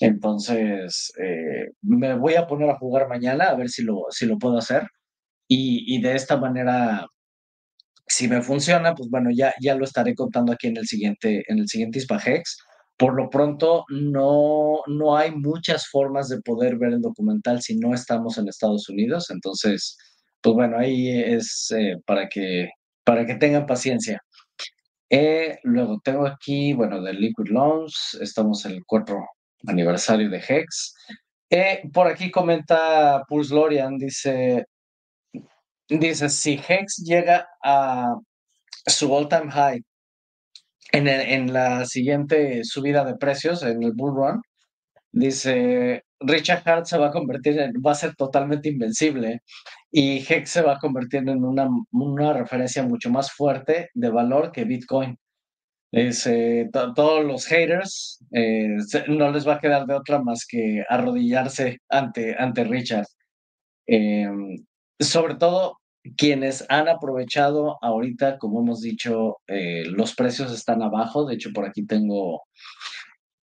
Entonces, 0.00 1.12
eh, 1.20 1.70
me 1.82 2.14
voy 2.16 2.34
a 2.36 2.46
poner 2.46 2.70
a 2.70 2.78
jugar 2.78 3.08
mañana 3.08 3.46
a 3.50 3.54
ver 3.56 3.68
si 3.68 3.82
lo, 3.82 4.06
si 4.10 4.26
lo 4.26 4.38
puedo 4.38 4.58
hacer 4.58 4.88
y, 5.48 5.96
y 5.96 6.00
de 6.02 6.14
esta 6.14 6.36
manera 6.36 7.06
si 8.08 8.28
me 8.28 8.42
funciona, 8.42 8.94
pues 8.94 9.10
bueno, 9.10 9.30
ya, 9.32 9.54
ya 9.60 9.74
lo 9.74 9.84
estaré 9.84 10.14
contando 10.14 10.52
aquí 10.52 10.68
en 10.68 10.76
el 10.78 10.86
siguiente, 10.86 11.44
en 11.48 11.58
el 11.58 11.68
siguiente 11.68 11.98
Ispagex. 11.98 12.58
Por 12.96 13.14
lo 13.14 13.30
pronto, 13.30 13.84
no, 13.90 14.80
no 14.86 15.16
hay 15.16 15.30
muchas 15.32 15.88
formas 15.88 16.28
de 16.28 16.40
poder 16.40 16.78
ver 16.78 16.94
el 16.94 17.00
documental 17.02 17.62
si 17.62 17.76
no 17.76 17.94
estamos 17.94 18.38
en 18.38 18.48
Estados 18.48 18.88
Unidos. 18.88 19.30
Entonces, 19.30 19.96
pues 20.40 20.54
bueno, 20.54 20.78
ahí 20.78 21.08
es 21.10 21.72
eh, 21.76 21.96
para, 22.06 22.28
que, 22.28 22.70
para 23.04 23.26
que 23.26 23.36
tengan 23.36 23.66
paciencia. 23.66 24.20
Eh, 25.10 25.58
luego 25.62 26.00
tengo 26.02 26.26
aquí, 26.26 26.72
bueno, 26.72 27.00
de 27.02 27.12
Liquid 27.14 27.48
Loans, 27.50 28.18
estamos 28.20 28.64
en 28.66 28.72
el 28.72 28.84
cuarto 28.84 29.16
aniversario 29.66 30.30
de 30.30 30.42
Hex. 30.46 30.94
Eh, 31.50 31.82
por 31.92 32.06
aquí 32.06 32.30
comenta 32.30 33.24
Pulse 33.28 33.54
Lorian, 33.54 33.96
dice, 33.96 34.66
Dice, 35.88 36.28
si 36.28 36.60
Hex 36.68 36.98
llega 36.98 37.48
a 37.62 38.14
su 38.86 39.14
all-time 39.14 39.50
high 39.50 39.82
en, 40.92 41.08
en, 41.08 41.52
la 41.52 41.86
siguiente 41.86 42.62
subida 42.64 43.04
de 43.04 43.16
precios, 43.16 43.62
en 43.62 43.82
el 43.82 43.92
bull 43.94 44.14
run, 44.14 44.42
dice, 45.12 46.04
Richard 46.20 46.62
Hart 46.66 46.86
se 46.86 46.98
va 46.98 47.08
a 47.08 47.10
convertir 47.10 47.58
en, 47.58 47.72
va 47.84 47.92
a 47.92 47.94
ser 47.94 48.14
totalmente 48.16 48.68
invencible 48.68 49.40
y 49.90 50.18
Hex 50.18 50.50
se 50.50 50.62
va 50.62 50.74
a 50.74 50.78
convertir 50.78 51.26
en 51.26 51.42
una, 51.42 51.68
una 51.92 52.32
referencia 52.34 52.82
mucho 52.82 53.08
más 53.10 53.32
fuerte 53.32 53.88
de 53.94 54.10
valor 54.10 54.52
que 54.52 54.64
Bitcoin. 54.64 55.16
Eh, 55.92 56.68
to- 56.72 56.92
todos 56.94 57.24
los 57.24 57.46
haters 57.46 58.18
eh, 58.32 58.76
no 59.08 59.30
les 59.32 59.46
va 59.48 59.54
a 59.54 59.60
quedar 59.60 59.86
de 59.86 59.94
otra 59.94 60.22
más 60.22 60.44
que 60.46 60.84
arrodillarse 60.88 61.78
ante, 61.88 62.34
ante 62.38 62.64
Richard. 62.64 63.06
Em, 63.86 64.56
sobre 65.00 65.36
todo 65.36 65.78
quienes 66.16 66.64
han 66.68 66.88
aprovechado 66.88 67.78
ahorita, 67.82 68.38
como 68.38 68.60
hemos 68.60 68.80
dicho, 68.82 69.38
eh, 69.48 69.84
los 69.86 70.14
precios 70.14 70.52
están 70.52 70.82
abajo. 70.82 71.26
De 71.26 71.34
hecho, 71.34 71.50
por 71.54 71.66
aquí 71.66 71.86
tengo, 71.86 72.42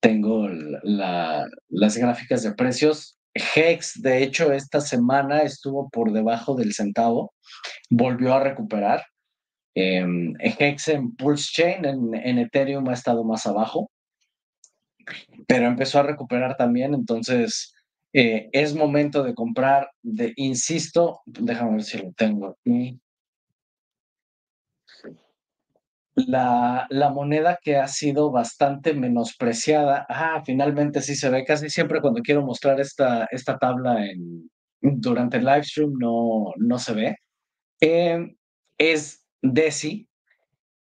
tengo 0.02 0.48
las 0.84 1.98
gráficas 1.98 2.44
de 2.44 2.54
precios. 2.54 3.18
Hex, 3.56 4.02
de 4.02 4.24
hecho, 4.24 4.54
esta 4.54 4.80
semana 4.82 5.42
estuvo 5.42 5.90
por 5.90 6.12
debajo 6.14 6.56
del 6.56 6.74
centavo, 6.74 7.34
volvió 7.90 8.34
a 8.36 8.40
recuperar. 8.44 9.04
Em, 9.76 10.34
Hex 10.40 10.88
en 10.88 11.16
Pulse 11.16 11.50
Chain, 11.54 11.86
en, 11.86 12.16
en 12.16 12.40
Ethereum 12.40 12.88
ha 12.90 12.94
estado 12.94 13.24
más 13.24 13.46
abajo, 13.46 13.92
pero 15.48 15.68
empezó 15.68 16.00
a 16.00 16.04
recuperar 16.04 16.56
también, 16.58 16.94
entonces 16.94 17.74
eh, 18.14 18.50
es 18.54 18.74
momento 18.76 19.24
de 19.24 19.34
comprar, 19.34 19.90
de, 20.02 20.34
insisto, 20.38 21.22
déjame 21.26 21.74
ver 21.74 21.84
si 21.84 21.98
lo 21.98 22.12
tengo 22.14 22.48
aquí. 22.48 23.00
La, 26.16 26.88
la 26.90 27.10
moneda 27.10 27.60
que 27.62 27.76
ha 27.76 27.90
sido 27.90 28.32
bastante 28.32 28.94
menospreciada, 28.94 30.06
ah, 30.08 30.42
finalmente 30.46 31.02
sí 31.02 31.14
se 31.16 31.30
ve, 31.30 31.44
casi 31.44 31.70
siempre 31.70 32.00
cuando 32.00 32.22
quiero 32.22 32.42
mostrar 32.42 32.80
esta, 32.80 33.28
esta 33.32 33.58
tabla 33.58 34.06
en, 34.06 34.50
durante 34.82 35.38
el 35.38 35.46
live 35.46 35.64
stream 35.64 35.94
no, 36.00 36.54
no 36.58 36.80
se 36.80 36.94
ve, 36.94 37.18
Em, 37.82 38.36
es 38.78 39.25
DESI, 39.54 40.08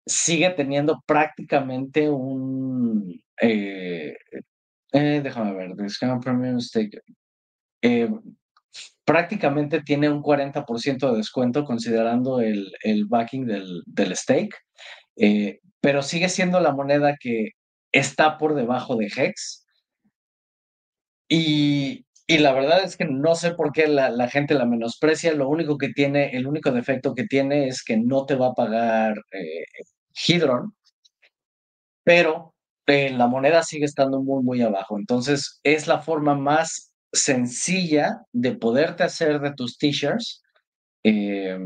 sigue 0.05 0.49
teniendo 0.51 1.01
prácticamente 1.05 2.09
un, 2.09 3.21
eh, 3.41 4.15
eh, 4.93 5.21
déjame 5.21 5.53
ver, 5.53 5.75
Discount 5.75 6.23
Premium 6.23 6.59
eh, 7.81 8.09
prácticamente 9.03 9.81
tiene 9.81 10.09
un 10.09 10.21
40% 10.21 11.11
de 11.11 11.17
descuento 11.17 11.63
considerando 11.63 12.39
el, 12.41 12.71
el 12.83 13.05
backing 13.05 13.45
del, 13.45 13.83
del 13.85 14.15
stake, 14.15 14.55
eh, 15.17 15.59
pero 15.81 16.01
sigue 16.01 16.29
siendo 16.29 16.59
la 16.59 16.71
moneda 16.71 17.15
que 17.19 17.51
está 17.91 18.37
por 18.37 18.55
debajo 18.55 18.95
de 18.95 19.07
Hex. 19.15 19.65
Y, 21.29 22.05
y 22.27 22.39
la 22.39 22.53
verdad 22.53 22.83
es 22.83 22.97
que 22.97 23.05
no 23.05 23.35
sé 23.35 23.51
por 23.53 23.71
qué 23.71 23.87
la, 23.87 24.27
gente 24.29 24.55
la 24.55 24.65
menosprecia, 24.65 25.33
lo 25.33 25.47
único 25.47 25.77
que 25.77 25.89
tiene, 25.89 26.31
el 26.35 26.47
único 26.47 26.71
defecto 26.71 27.13
que 27.13 27.25
tiene 27.25 27.67
es 27.67 27.83
que 27.83 27.97
no 27.97 28.25
te 28.25 28.35
va 28.35 28.47
a 28.47 28.53
pagar 28.53 29.15
eh, 29.31 29.65
Hedron, 30.27 30.73
pero 32.03 32.55
eh, 32.87 33.11
la 33.11 33.27
moneda 33.27 33.63
sigue 33.63 33.85
estando 33.85 34.21
muy, 34.21 34.43
muy 34.43 34.61
abajo. 34.61 34.97
Entonces, 34.97 35.59
es 35.63 35.87
la 35.87 36.01
forma 36.01 36.35
más 36.35 36.91
sencilla 37.13 38.21
de 38.33 38.55
poderte 38.55 39.03
hacer 39.03 39.39
de 39.39 39.53
tus 39.53 39.77
t-shirts, 39.77 40.43
eh, 41.03 41.57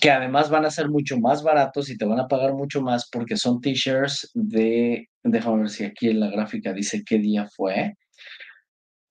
que 0.00 0.10
además 0.10 0.48
van 0.50 0.64
a 0.64 0.70
ser 0.70 0.88
mucho 0.88 1.18
más 1.18 1.42
baratos 1.42 1.90
y 1.90 1.96
te 1.98 2.04
van 2.04 2.20
a 2.20 2.28
pagar 2.28 2.54
mucho 2.54 2.80
más 2.80 3.08
porque 3.10 3.36
son 3.36 3.60
t-shirts 3.60 4.30
de, 4.34 5.08
déjame 5.22 5.58
ver 5.58 5.70
si 5.70 5.84
aquí 5.84 6.08
en 6.10 6.20
la 6.20 6.30
gráfica 6.30 6.72
dice 6.72 7.02
qué 7.04 7.18
día 7.18 7.48
fue, 7.54 7.96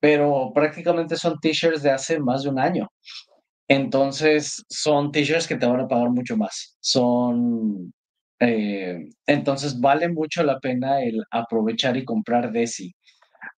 pero 0.03 0.51
prácticamente 0.53 1.15
son 1.15 1.39
t-shirts 1.39 1.81
de 1.81 1.89
hace 1.89 2.19
más 2.19 2.43
de 2.43 2.49
un 2.49 2.59
año. 2.59 2.89
Entonces, 3.69 4.61
son 4.67 5.13
t-shirts 5.13 5.47
que 5.47 5.55
te 5.55 5.65
van 5.65 5.79
a 5.79 5.87
pagar 5.87 6.09
mucho 6.09 6.35
más. 6.35 6.75
Son, 6.81 7.93
eh, 8.41 9.07
entonces, 9.25 9.79
vale 9.79 10.09
mucho 10.09 10.43
la 10.43 10.59
pena 10.59 11.01
el 11.01 11.23
aprovechar 11.31 11.95
y 11.95 12.03
comprar 12.03 12.51
Desi, 12.51 12.93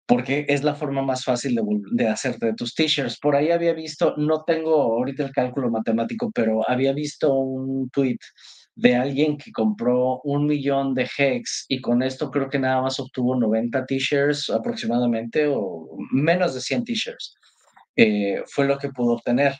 porque 0.06 0.46
es 0.48 0.64
la 0.64 0.76
forma 0.76 1.02
más 1.02 1.24
fácil 1.24 1.56
de, 1.56 1.64
de 1.94 2.08
hacerte 2.10 2.46
de 2.46 2.54
tus 2.54 2.76
t-shirts. 2.76 3.18
Por 3.20 3.36
ahí 3.36 3.50
había 3.50 3.74
visto, 3.74 4.14
no 4.16 4.44
tengo 4.44 4.76
ahorita 4.76 5.24
el 5.24 5.32
cálculo 5.32 5.72
matemático, 5.72 6.30
pero 6.32 6.62
había 6.70 6.94
visto 6.94 7.34
un 7.34 7.90
tweet 7.90 8.20
de 8.76 8.96
alguien 8.96 9.38
que 9.38 9.52
compró 9.52 10.20
un 10.24 10.46
millón 10.46 10.94
de 10.94 11.10
Hex 11.18 11.66
y 11.70 11.80
con 11.80 12.04
esto 12.04 12.30
creo 12.30 12.50
que 12.50 12.60
nada 12.60 12.82
más 12.82 13.00
obtuvo 13.00 13.36
90 13.36 13.86
t-shirts 13.86 14.50
aproximadamente 14.50 15.48
o 15.48 15.98
menos 16.12 16.54
de 16.54 16.62
100 16.62 16.84
t-shirts 16.84 17.36
eh, 17.96 18.44
fue 18.48 18.66
lo 18.66 18.78
que 18.78 18.90
pudo 18.90 19.14
obtener. 19.14 19.56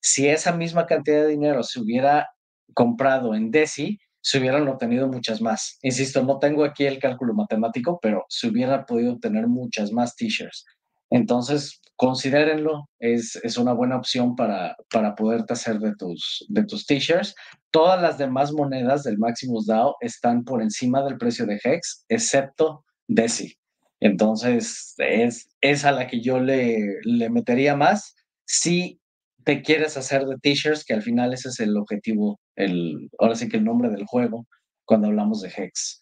Si 0.00 0.28
esa 0.28 0.52
misma 0.52 0.86
cantidad 0.86 1.22
de 1.22 1.28
dinero 1.28 1.62
se 1.64 1.80
hubiera 1.80 2.28
comprado 2.72 3.34
en 3.34 3.50
DESI, 3.50 3.98
se 4.22 4.38
hubieran 4.38 4.68
obtenido 4.68 5.08
muchas 5.08 5.40
más. 5.40 5.78
Insisto, 5.82 6.22
no 6.22 6.38
tengo 6.38 6.64
aquí 6.64 6.84
el 6.84 6.98
cálculo 6.98 7.34
matemático, 7.34 7.98
pero 8.00 8.24
se 8.28 8.48
hubiera 8.48 8.86
podido 8.86 9.14
obtener 9.14 9.48
muchas 9.48 9.92
más 9.92 10.14
t-shirts. 10.14 10.64
Entonces, 11.10 11.80
considérenlo, 11.96 12.88
es, 12.98 13.36
es 13.42 13.58
una 13.58 13.72
buena 13.72 13.96
opción 13.96 14.36
para, 14.36 14.76
para 14.90 15.14
poderte 15.14 15.52
hacer 15.52 15.78
de 15.80 15.94
tus, 15.96 16.46
de 16.48 16.64
tus 16.64 16.86
t-shirts. 16.86 17.34
Todas 17.70 18.00
las 18.00 18.16
demás 18.16 18.52
monedas 18.52 19.02
del 19.02 19.18
Maximus 19.18 19.66
DAO 19.66 19.96
están 20.00 20.44
por 20.44 20.62
encima 20.62 21.02
del 21.04 21.18
precio 21.18 21.46
de 21.46 21.60
Hex, 21.62 22.04
excepto 22.08 22.84
DESI. 23.08 23.54
Entonces, 24.00 24.94
es, 24.98 25.50
es 25.60 25.84
a 25.84 25.92
la 25.92 26.06
que 26.06 26.22
yo 26.22 26.40
le, 26.40 27.00
le 27.02 27.28
metería 27.28 27.76
más 27.76 28.14
si 28.46 28.98
te 29.44 29.62
quieres 29.62 29.96
hacer 29.96 30.24
de 30.24 30.36
t-shirts, 30.38 30.84
que 30.84 30.94
al 30.94 31.02
final 31.02 31.32
ese 31.32 31.48
es 31.48 31.60
el 31.60 31.76
objetivo, 31.76 32.40
el, 32.56 33.10
ahora 33.18 33.34
sí 33.34 33.48
que 33.48 33.56
el 33.56 33.64
nombre 33.64 33.90
del 33.90 34.06
juego, 34.06 34.46
cuando 34.84 35.08
hablamos 35.08 35.42
de 35.42 35.52
Hex. 35.54 36.00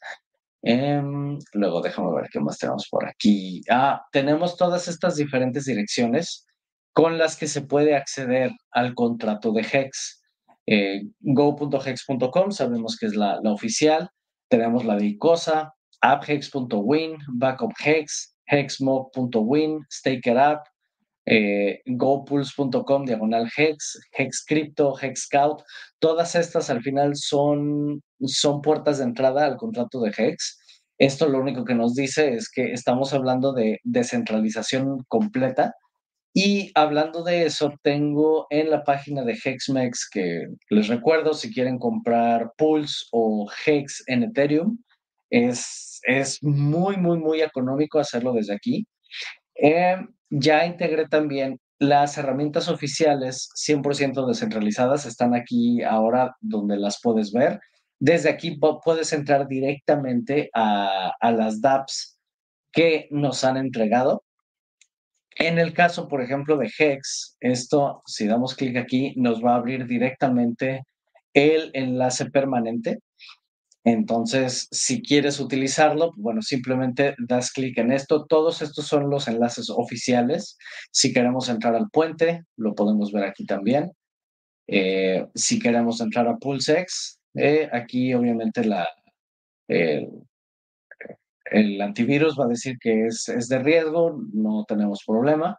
Em, 0.62 1.38
luego 1.52 1.80
déjame 1.80 2.14
ver 2.14 2.28
qué 2.32 2.40
más 2.40 2.58
tenemos 2.58 2.88
por 2.90 3.06
aquí. 3.06 3.62
Ah, 3.70 4.02
tenemos 4.12 4.56
todas 4.56 4.88
estas 4.88 5.16
diferentes 5.16 5.64
direcciones 5.64 6.46
con 6.92 7.16
las 7.16 7.36
que 7.36 7.46
se 7.46 7.62
puede 7.62 7.94
acceder 7.94 8.50
al 8.72 8.94
contrato 8.94 9.52
de 9.52 9.62
Hex. 9.62 10.22
Eh, 10.66 11.02
go.hex.com, 11.20 12.50
sabemos 12.50 12.96
que 12.98 13.06
es 13.06 13.14
la, 13.14 13.38
la 13.42 13.52
oficial. 13.52 14.10
Tenemos 14.48 14.84
la 14.84 14.96
de 14.96 15.06
ICOSA, 15.06 15.72
apphex.win, 16.00 17.18
backuphex, 17.34 18.36
hexmob.win, 18.46 19.86
stakerup, 19.90 20.60
eh, 21.30 21.82
diagonal 23.04 23.50
hex, 23.56 23.98
hex 24.16 24.44
crypto, 24.46 24.94
hex 25.00 25.22
scout. 25.22 25.62
Todas 25.98 26.34
estas 26.34 26.70
al 26.70 26.82
final 26.82 27.16
son, 27.16 28.02
son 28.24 28.62
puertas 28.62 28.98
de 28.98 29.04
entrada 29.04 29.44
al 29.44 29.56
contrato 29.56 30.00
de 30.00 30.12
hex. 30.16 30.58
Esto 30.98 31.28
lo 31.28 31.38
único 31.38 31.64
que 31.64 31.74
nos 31.74 31.94
dice 31.94 32.34
es 32.34 32.50
que 32.50 32.72
estamos 32.72 33.12
hablando 33.12 33.52
de 33.52 33.78
descentralización 33.84 35.04
completa. 35.08 35.74
Y 36.34 36.70
hablando 36.74 37.22
de 37.22 37.44
eso, 37.44 37.72
tengo 37.82 38.46
en 38.50 38.70
la 38.70 38.84
página 38.84 39.24
de 39.24 39.32
Hexmex 39.32 40.08
que 40.10 40.46
les 40.70 40.88
recuerdo, 40.88 41.34
si 41.34 41.52
quieren 41.52 41.78
comprar 41.78 42.52
Pulse 42.56 43.06
o 43.12 43.50
Hex 43.66 44.04
en 44.06 44.22
Ethereum, 44.24 44.78
es, 45.30 46.00
es 46.04 46.42
muy, 46.42 46.96
muy, 46.96 47.18
muy 47.18 47.42
económico 47.42 47.98
hacerlo 47.98 48.32
desde 48.32 48.54
aquí. 48.54 48.86
Eh, 49.60 49.96
ya 50.30 50.66
integré 50.66 51.06
también 51.08 51.60
las 51.78 52.18
herramientas 52.18 52.68
oficiales 52.68 53.48
100% 53.54 54.26
descentralizadas, 54.26 55.06
están 55.06 55.34
aquí 55.34 55.82
ahora 55.82 56.36
donde 56.40 56.76
las 56.76 57.00
puedes 57.00 57.32
ver. 57.32 57.60
Desde 58.00 58.28
aquí 58.28 58.58
pu- 58.58 58.80
puedes 58.84 59.12
entrar 59.12 59.46
directamente 59.48 60.50
a, 60.54 61.12
a 61.20 61.32
las 61.32 61.60
dApps 61.60 62.18
que 62.72 63.08
nos 63.10 63.44
han 63.44 63.56
entregado. 63.56 64.24
En 65.36 65.58
el 65.58 65.72
caso, 65.72 66.08
por 66.08 66.20
ejemplo, 66.20 66.56
de 66.56 66.68
Hex, 66.76 67.36
esto, 67.40 68.02
si 68.06 68.26
damos 68.26 68.56
clic 68.56 68.76
aquí, 68.76 69.14
nos 69.16 69.42
va 69.44 69.52
a 69.52 69.56
abrir 69.56 69.86
directamente 69.86 70.82
el 71.32 71.70
enlace 71.74 72.28
permanente 72.30 72.98
entonces, 73.92 74.68
si 74.70 75.02
quieres 75.02 75.40
utilizarlo, 75.40 76.12
bueno, 76.16 76.42
simplemente 76.42 77.14
das 77.18 77.52
clic 77.52 77.78
en 77.78 77.92
esto. 77.92 78.26
Todos 78.26 78.62
estos 78.62 78.86
son 78.86 79.10
los 79.10 79.28
enlaces 79.28 79.70
oficiales. 79.70 80.56
Si 80.90 81.12
queremos 81.12 81.48
entrar 81.48 81.74
al 81.74 81.88
puente, 81.90 82.44
lo 82.56 82.74
podemos 82.74 83.12
ver 83.12 83.24
aquí 83.24 83.46
también. 83.46 83.92
Eh, 84.66 85.26
si 85.34 85.58
queremos 85.58 86.00
entrar 86.00 86.28
a 86.28 86.36
PulseX, 86.36 87.18
eh, 87.34 87.68
aquí 87.72 88.12
obviamente 88.14 88.64
la, 88.64 88.88
el, 89.68 90.10
antivirus 91.80 92.38
va 92.38 92.44
a 92.44 92.48
decir 92.48 92.78
que 92.78 93.06
es, 93.06 93.28
es 93.28 93.48
de 93.48 93.58
riesgo, 93.58 94.20
no 94.32 94.64
tenemos 94.66 95.02
problema. 95.06 95.58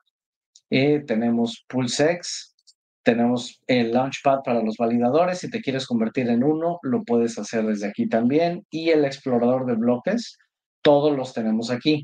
Eh, 0.69 1.03
tenemos 1.07 1.65
PulseX, 1.67 2.55
tenemos 3.03 3.59
el 3.67 3.91
Launchpad 3.91 4.39
para 4.43 4.63
los 4.63 4.77
validadores. 4.77 5.39
Si 5.39 5.49
te 5.49 5.61
quieres 5.61 5.87
convertir 5.87 6.29
en 6.29 6.43
uno, 6.43 6.79
lo 6.83 7.03
puedes 7.03 7.37
hacer 7.37 7.65
desde 7.65 7.87
aquí 7.87 8.07
también. 8.07 8.65
Y 8.69 8.89
el 8.89 9.05
explorador 9.05 9.65
de 9.65 9.75
bloques, 9.75 10.37
todos 10.81 11.15
los 11.15 11.33
tenemos 11.33 11.71
aquí. 11.71 12.03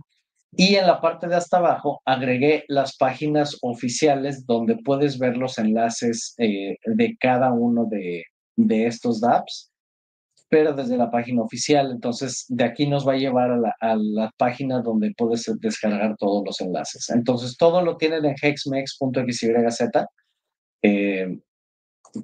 Y 0.57 0.75
en 0.75 0.87
la 0.87 1.01
parte 1.01 1.27
de 1.27 1.35
hasta 1.35 1.57
abajo 1.57 2.01
agregué 2.05 2.63
las 2.67 2.95
páginas 2.97 3.57
oficiales 3.61 4.45
donde 4.45 4.77
puedes 4.77 5.19
ver 5.19 5.37
los 5.37 5.57
enlaces 5.57 6.33
eh, 6.37 6.77
de 6.85 7.17
cada 7.19 7.51
uno 7.51 7.85
de, 7.85 8.23
de 8.55 8.87
estos 8.87 9.19
dApps 9.19 9.71
pero 10.49 10.73
desde 10.73 10.97
la 10.97 11.11
página 11.11 11.41
oficial. 11.41 11.91
Entonces, 11.91 12.45
de 12.47 12.63
aquí 12.63 12.87
nos 12.87 13.07
va 13.07 13.13
a 13.13 13.17
llevar 13.17 13.51
a 13.51 13.57
la, 13.57 13.75
a 13.81 13.95
la 13.95 14.31
página 14.37 14.79
donde 14.79 15.13
puedes 15.17 15.51
descargar 15.59 16.15
todos 16.17 16.43
los 16.45 16.61
enlaces. 16.61 17.09
Entonces, 17.09 17.57
todo 17.57 17.81
lo 17.81 17.97
tienen 17.97 18.23
en 18.25 18.35
hexmex.xyz. 18.41 19.43
Eh, 20.85 21.39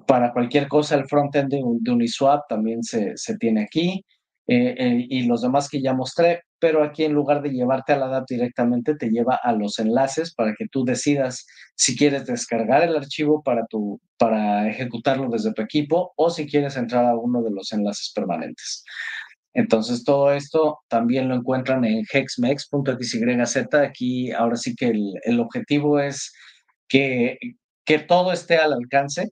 para 0.08 0.32
cualquier 0.32 0.68
cosa, 0.68 0.96
el 0.96 1.08
frontend 1.08 1.50
de, 1.50 1.62
de 1.80 1.92
Uniswap 1.92 2.48
también 2.48 2.84
se, 2.84 3.18
se 3.18 3.38
tiene 3.38 3.64
aquí. 3.64 4.06
Eh, 4.48 4.76
eh, 4.78 5.06
y 5.10 5.24
los 5.24 5.42
demás 5.42 5.70
que 5.70 5.82
ya 5.82 5.94
mostré, 5.94 6.42
pero 6.60 6.84
aquí 6.84 7.06
en 7.06 7.14
lugar 7.14 7.42
de 7.42 7.52
llevarte 7.52 7.94
a 7.94 7.98
la 7.98 8.08
DAP 8.08 8.26
directamente, 8.28 8.96
te 8.96 9.10
lleva 9.10 9.40
a 9.42 9.54
los 9.54 9.80
enlaces 9.80 10.34
para 10.34 10.54
que 10.58 10.68
tú 10.68 10.84
decidas 10.84 11.46
si 11.76 11.96
quieres 11.96 12.26
descargar 12.26 12.84
el 12.84 12.98
archivo 12.98 13.42
para, 13.44 13.66
tu, 13.68 14.02
para 14.18 14.70
ejecutarlo 14.70 15.30
desde 15.30 15.54
tu 15.54 15.62
equipo 15.62 16.12
o 16.18 16.30
si 16.30 16.48
quieres 16.48 16.76
entrar 16.76 17.06
a 17.06 17.16
uno 17.16 17.42
de 17.44 17.52
los 17.52 17.72
enlaces 17.72 18.12
permanentes. 18.14 18.84
Entonces, 19.54 20.04
todo 20.04 20.34
esto 20.34 20.80
también 20.90 21.30
lo 21.30 21.36
encuentran 21.36 21.86
en 21.86 22.04
hexmex.xyz. 22.12 23.56
Aquí, 23.74 24.32
ahora 24.32 24.56
sí 24.56 24.76
que 24.76 24.88
el, 24.88 25.14
el 25.24 25.40
objetivo 25.40 26.00
es 26.00 26.34
que, 26.90 27.38
que 27.86 28.00
todo 28.00 28.32
esté 28.32 28.58
al 28.58 28.74
alcance 28.74 29.32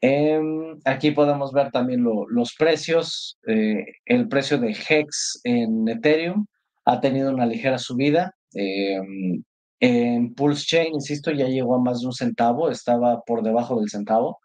Em, 0.00 0.78
aquí 0.84 1.10
podemos 1.10 1.52
ver 1.52 1.70
también 1.70 2.04
los 2.04 2.54
precios. 2.54 3.38
Eh, 3.46 3.84
el 4.04 4.28
precio 4.28 4.58
de 4.58 4.70
Hex 4.70 5.40
en 5.44 5.88
Ethereum 5.88 6.46
ha 6.84 7.00
tenido 7.00 7.30
una 7.32 7.46
ligera 7.46 7.78
subida. 7.78 8.34
Em, 8.54 9.42
en 9.80 10.34
Pulse 10.34 10.64
Chain, 10.66 10.94
insisto, 10.94 11.30
ya 11.32 11.46
llegó 11.48 11.74
a 11.76 11.80
más 11.82 12.00
de 12.00 12.06
un 12.06 12.12
centavo, 12.12 12.70
estaba 12.70 13.20
por 13.22 13.42
debajo 13.42 13.78
del 13.80 13.90
centavo. 13.90 14.38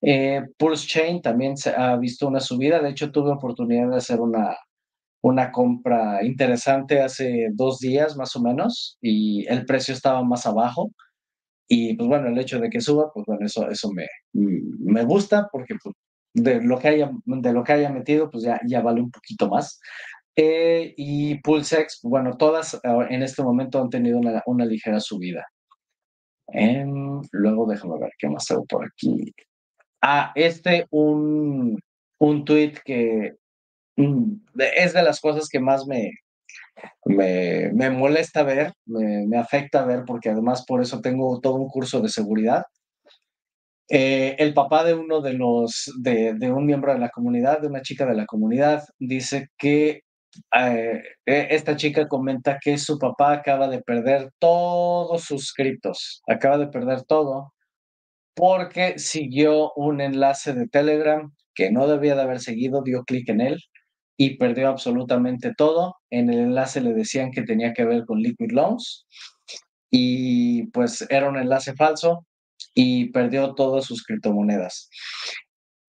Eh, 0.00 0.42
Pulse 0.58 0.86
Chain 0.88 1.22
también 1.22 1.56
se 1.56 1.70
ha 1.70 1.96
visto 1.96 2.28
una 2.28 2.40
subida. 2.40 2.80
De 2.80 2.90
hecho, 2.90 3.10
tuve 3.12 3.30
oportunidad 3.32 3.90
de 3.90 3.96
hacer 3.96 4.20
una, 4.20 4.56
una 5.22 5.52
compra 5.52 6.24
interesante 6.24 7.00
hace 7.02 7.48
dos 7.52 7.78
días 7.80 8.16
más 8.16 8.34
o 8.36 8.40
menos 8.42 8.98
y 9.00 9.46
el 9.48 9.66
precio 9.66 9.94
estaba 9.94 10.22
más 10.24 10.46
abajo. 10.46 10.90
Y 11.68 11.94
pues 11.94 12.08
bueno, 12.08 12.28
el 12.28 12.38
hecho 12.38 12.58
de 12.58 12.68
que 12.68 12.80
suba, 12.80 13.10
pues 13.12 13.24
bueno, 13.26 13.46
eso, 13.46 13.68
eso 13.70 13.90
me, 13.92 14.06
me 14.32 15.04
gusta 15.04 15.48
porque 15.50 15.74
pues, 15.82 15.94
de, 16.34 16.62
lo 16.62 16.78
que 16.78 16.88
haya, 16.88 17.10
de 17.24 17.52
lo 17.52 17.64
que 17.64 17.72
haya 17.72 17.90
metido, 17.90 18.30
pues 18.30 18.44
ya, 18.44 18.60
ya 18.66 18.80
vale 18.80 19.00
un 19.00 19.10
poquito 19.10 19.48
más. 19.48 19.80
Eh, 20.34 20.94
y 20.96 21.40
PulseX, 21.40 22.00
bueno, 22.02 22.36
todas 22.36 22.80
ah, 22.84 23.06
en 23.10 23.22
este 23.22 23.42
momento 23.42 23.80
han 23.80 23.90
tenido 23.90 24.18
una, 24.18 24.42
una 24.46 24.64
ligera 24.64 25.00
subida. 25.00 25.46
Em, 26.48 27.20
luego 27.32 27.66
déjame 27.66 27.98
ver 27.98 28.12
qué 28.18 28.28
más 28.28 28.50
hago 28.50 28.64
por 28.66 28.84
aquí. 28.86 29.32
Ah, 30.02 30.32
este, 30.34 30.86
un, 30.90 31.78
un 32.18 32.44
tweet 32.44 32.74
que 32.84 33.36
mm, 33.96 34.32
es 34.76 34.92
de 34.94 35.02
las 35.02 35.20
cosas 35.20 35.48
que 35.48 35.60
más 35.60 35.86
me, 35.86 36.10
me, 37.04 37.70
me 37.72 37.90
molesta 37.90 38.42
ver, 38.42 38.72
me, 38.86 39.26
me, 39.26 39.38
afecta 39.38 39.84
ver, 39.84 40.04
porque 40.06 40.30
además 40.30 40.64
por 40.66 40.82
eso 40.82 41.00
tengo 41.00 41.40
todo 41.40 41.54
un 41.56 41.68
curso 41.68 42.00
de 42.00 42.08
seguridad. 42.08 42.64
Eh, 43.88 44.36
el 44.38 44.54
papá 44.54 44.84
de 44.84 44.94
uno 44.94 45.20
de 45.20 45.34
los, 45.34 45.92
de, 46.00 46.34
de, 46.34 46.52
un 46.52 46.64
miembro 46.64 46.92
de 46.92 46.98
la 46.98 47.10
comunidad, 47.10 47.60
de 47.60 47.68
una 47.68 47.82
chica 47.82 48.06
de 48.06 48.14
la 48.14 48.26
comunidad, 48.26 48.84
dice 48.98 49.48
que 49.58 50.02
eh, 50.58 51.02
e, 51.26 51.48
esta 51.50 51.76
chica 51.76 52.08
comenta 52.08 52.58
que 52.62 52.78
su 52.78 52.98
papá 52.98 53.32
acaba 53.32 53.68
de 53.68 53.82
perder 53.82 54.30
todos 54.38 55.24
sus 55.24 55.52
criptos, 55.52 56.22
acaba 56.26 56.58
de 56.58 56.68
perder 56.68 57.02
todo 57.02 57.52
porque 58.34 58.98
siguió 58.98 59.72
un 59.74 60.00
enlace 60.00 60.54
de 60.54 60.68
Telegram 60.68 61.30
que 61.54 61.70
no 61.70 61.86
debía 61.86 62.14
de 62.14 62.22
haber 62.22 62.40
seguido, 62.40 62.82
dio 62.82 63.04
clic 63.04 63.28
en 63.28 63.42
él 63.42 63.58
y 64.22 64.36
perdió 64.36 64.68
absolutamente 64.68 65.52
todo. 65.52 65.96
En 66.08 66.30
el 66.30 66.38
enlace 66.38 66.80
le 66.80 66.94
decían 66.94 67.32
que 67.32 67.42
tenía 67.42 67.72
que 67.72 67.84
ver 67.84 68.04
con 68.06 68.20
Liquid 68.20 68.52
Loans 68.52 69.04
y 69.90 70.68
pues 70.68 71.04
era 71.10 71.28
un 71.28 71.36
enlace 71.36 71.74
falso 71.74 72.24
y 72.72 73.10
perdió 73.10 73.54
todas 73.54 73.84
sus 73.84 74.04
criptomonedas. 74.04 74.88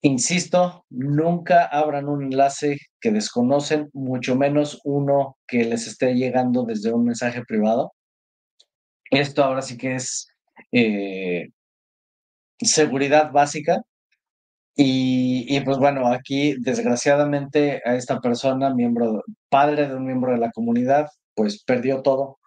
Insisto, 0.01 0.87
nunca 0.89 1.67
abran 1.67 2.09
un 2.09 2.23
enlace 2.23 2.79
que 3.03 3.11
desconocen, 3.11 3.91
mucho 3.93 4.35
menos 4.35 4.81
uno 4.83 5.37
que 5.47 5.65
les 5.65 5.87
esté 5.87 6.15
llegando 6.15 6.65
desde 6.65 6.91
un 6.91 7.05
mensaje 7.05 7.45
privado. 7.45 7.93
Esto 9.11 9.45
ahora 9.45 9.61
sí 9.61 9.77
que 9.77 9.97
es 9.97 10.27
eh, 10.73 11.51
seguridad 12.63 13.31
básica 13.31 13.83
y, 14.75 15.61
pues 15.61 15.79
bueno, 15.79 16.09
aquí 16.09 16.55
desgraciadamente 16.59 17.83
a 17.85 17.95
esta 17.97 18.21
persona, 18.21 18.75
miembro, 18.75 19.23
padre 19.51 19.89
de 19.89 19.95
un 19.95 20.07
miembro 20.07 20.33
de 20.33 20.39
la 20.39 20.51
comunidad, 20.51 21.09
pues 21.35 21.63
perdió 21.65 22.03
todo. 22.03 22.39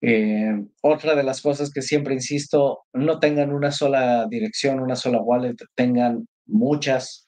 Eh, 0.00 0.64
otra 0.82 1.14
de 1.14 1.22
las 1.22 1.40
cosas 1.40 1.70
que 1.70 1.82
siempre 1.82 2.14
insisto, 2.14 2.80
no 2.92 3.20
tengan 3.20 3.52
una 3.52 3.70
sola 3.70 4.26
dirección, 4.28 4.80
una 4.80 4.96
sola 4.96 5.20
wallet, 5.20 5.56
tengan 5.76 6.26
muchas 6.46 7.26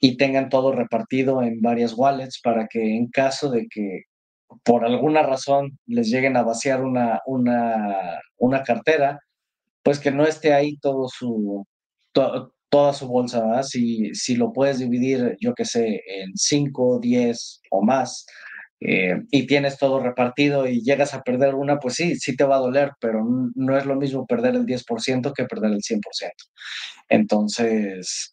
y 0.00 0.16
tengan 0.16 0.48
todo 0.48 0.72
repartido 0.72 1.42
en 1.42 1.60
varias 1.60 1.92
wallets 1.94 2.40
para 2.42 2.66
que 2.68 2.96
en 2.96 3.08
caso 3.08 3.50
de 3.50 3.66
que 3.68 4.04
por 4.64 4.84
alguna 4.84 5.22
razón 5.22 5.78
les 5.86 6.08
lleguen 6.08 6.36
a 6.36 6.42
vaciar 6.42 6.82
una, 6.84 7.20
una, 7.26 8.20
una 8.38 8.62
cartera, 8.62 9.20
pues 9.82 10.00
que 10.00 10.10
no 10.10 10.24
esté 10.24 10.54
ahí 10.54 10.78
todo 10.78 11.08
su, 11.08 11.66
toda 12.70 12.92
su 12.92 13.06
bolsa, 13.08 13.62
Si, 13.62 14.14
si 14.14 14.36
lo 14.36 14.52
puedes 14.52 14.78
dividir, 14.78 15.36
yo 15.40 15.54
que 15.54 15.64
sé, 15.64 16.02
en 16.06 16.32
5, 16.36 16.98
10 17.00 17.60
o 17.70 17.82
más, 17.82 18.26
eh, 18.80 19.22
y 19.30 19.46
tienes 19.46 19.78
todo 19.78 20.00
repartido 20.00 20.66
y 20.68 20.82
llegas 20.82 21.14
a 21.14 21.22
perder 21.22 21.54
una, 21.54 21.78
pues 21.78 21.94
sí, 21.94 22.16
sí 22.16 22.36
te 22.36 22.44
va 22.44 22.56
a 22.56 22.60
doler, 22.60 22.92
pero 23.00 23.24
no 23.54 23.76
es 23.78 23.86
lo 23.86 23.96
mismo 23.96 24.26
perder 24.26 24.54
el 24.54 24.66
10% 24.66 25.32
que 25.34 25.44
perder 25.46 25.72
el 25.72 25.82
100%. 25.82 26.32
Entonces, 27.08 28.32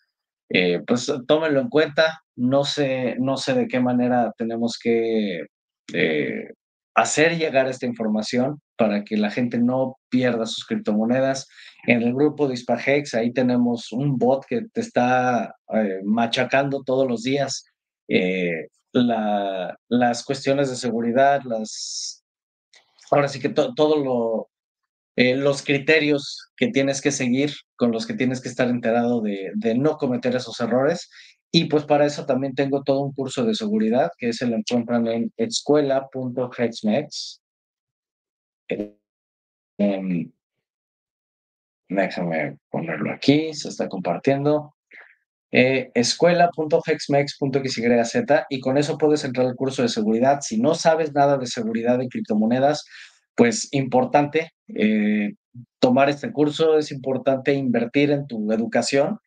eh, 0.49 0.81
pues 0.85 1.11
tómenlo 1.27 1.61
en 1.61 1.69
cuenta. 1.69 2.21
No 2.35 2.65
sé, 2.65 3.15
no 3.19 3.37
sé 3.37 3.53
de 3.53 3.67
qué 3.67 3.79
manera 3.79 4.33
tenemos 4.37 4.77
que 4.81 5.45
eh, 5.93 6.49
hacer 6.95 7.37
llegar 7.37 7.67
esta 7.67 7.85
información 7.85 8.61
para 8.77 9.03
que 9.03 9.17
la 9.17 9.31
gente 9.31 9.57
no 9.57 9.97
pierda 10.09 10.45
sus 10.45 10.65
criptomonedas. 10.65 11.47
En 11.87 12.01
el 12.01 12.13
grupo 12.13 12.47
de 12.47 12.53
ahí 13.15 13.33
tenemos 13.33 13.91
un 13.91 14.17
bot 14.17 14.45
que 14.45 14.61
te 14.73 14.81
está 14.81 15.55
eh, 15.73 15.99
machacando 16.03 16.83
todos 16.83 17.07
los 17.07 17.23
días 17.23 17.65
eh, 18.07 18.67
la, 18.91 19.75
las 19.89 20.23
cuestiones 20.23 20.69
de 20.69 20.75
seguridad, 20.75 21.41
las, 21.45 22.23
ahora 23.11 23.27
sí 23.27 23.39
que 23.39 23.49
lo, 24.03 24.49
eh, 25.15 25.35
los 25.35 25.63
criterios 25.63 26.51
que 26.55 26.67
tienes 26.67 27.01
que 27.01 27.11
seguir, 27.11 27.53
con 27.75 27.91
los 27.91 28.05
que 28.05 28.13
tienes 28.13 28.41
que 28.41 28.49
estar 28.49 28.67
enterado 28.67 29.21
de, 29.21 29.51
de 29.55 29.75
no 29.75 29.97
cometer 29.97 30.35
esos 30.35 30.59
errores. 30.59 31.09
Y 31.55 31.65
pues 31.65 31.85
para 31.85 32.07
eso 32.07 32.25
también 32.25 32.55
tengo 32.55 32.81
todo 32.81 33.01
un 33.01 33.13
curso 33.13 33.45
de 33.45 33.53
seguridad 33.53 34.09
que 34.17 34.33
se 34.33 34.47
lo 34.47 34.55
encuentran 34.55 35.07
en 35.07 35.31
escuela.hexmex. 35.37 37.43
Eh, 38.69 38.97
déjame 41.87 42.57
ponerlo 42.71 43.13
aquí, 43.13 43.53
se 43.53 43.69
está 43.69 43.87
compartiendo. 43.87 44.73
Eh, 45.51 45.91
escuela.hexmex.xyz 45.93 48.23
y 48.49 48.59
con 48.59 48.79
eso 48.79 48.97
puedes 48.97 49.23
entrar 49.23 49.45
al 49.45 49.55
curso 49.55 49.83
de 49.83 49.89
seguridad. 49.89 50.39
Si 50.41 50.59
no 50.59 50.73
sabes 50.73 51.13
nada 51.13 51.37
de 51.37 51.45
seguridad 51.45 52.01
en 52.01 52.09
criptomonedas, 52.09 52.83
pues 53.35 53.71
importante 53.73 54.53
eh, 54.69 55.35
tomar 55.77 56.09
este 56.09 56.31
curso, 56.31 56.79
es 56.79 56.91
importante 56.91 57.53
invertir 57.53 58.09
en 58.09 58.25
tu 58.25 58.51
educación 58.51 59.19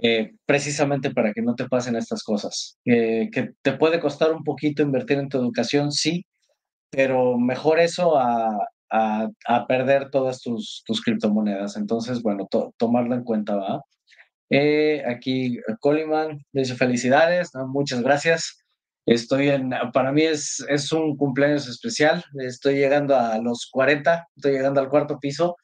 eh, 0.00 0.32
precisamente 0.46 1.10
para 1.10 1.32
que 1.32 1.42
no 1.42 1.54
te 1.54 1.68
pasen 1.68 1.96
estas 1.96 2.22
cosas. 2.22 2.78
Que 2.84 3.52
te 3.62 3.72
puede 3.72 4.00
costar 4.00 4.32
un 4.32 4.44
poquito 4.44 4.82
invertir 4.82 5.18
en 5.18 5.28
tu 5.28 5.38
educación, 5.38 5.92
sí, 5.92 6.24
pero 6.90 7.38
mejor 7.38 7.80
eso 7.80 8.16
a, 8.18 8.56
a, 8.90 9.66
perder 9.66 10.10
todas 10.10 10.40
tus, 10.40 10.82
tus, 10.86 11.02
criptomonedas. 11.02 11.76
Entonces, 11.76 12.22
bueno, 12.22 12.48
tomarlo 12.76 13.14
en 13.14 13.24
cuenta, 13.24 13.56
¿va? 13.56 13.82
Eh, 14.50 15.04
aquí 15.06 15.58
Coleman 15.80 16.38
dice 16.52 16.74
felicidades, 16.74 17.50
muchas 17.66 18.02
gracias. 18.02 18.64
Estoy 19.06 19.48
en, 19.50 19.72
para 19.92 20.12
mí 20.12 20.22
es, 20.22 20.64
es 20.68 20.92
un 20.92 21.16
cumpleaños 21.16 21.66
especial, 21.68 22.24
estoy 22.40 22.76
llegando 22.76 23.16
a 23.16 23.38
los 23.38 23.68
40, 23.70 24.26
estoy 24.36 24.52
llegando 24.52 24.80
al 24.80 24.88
cuarto 24.88 25.18
piso 25.18 25.56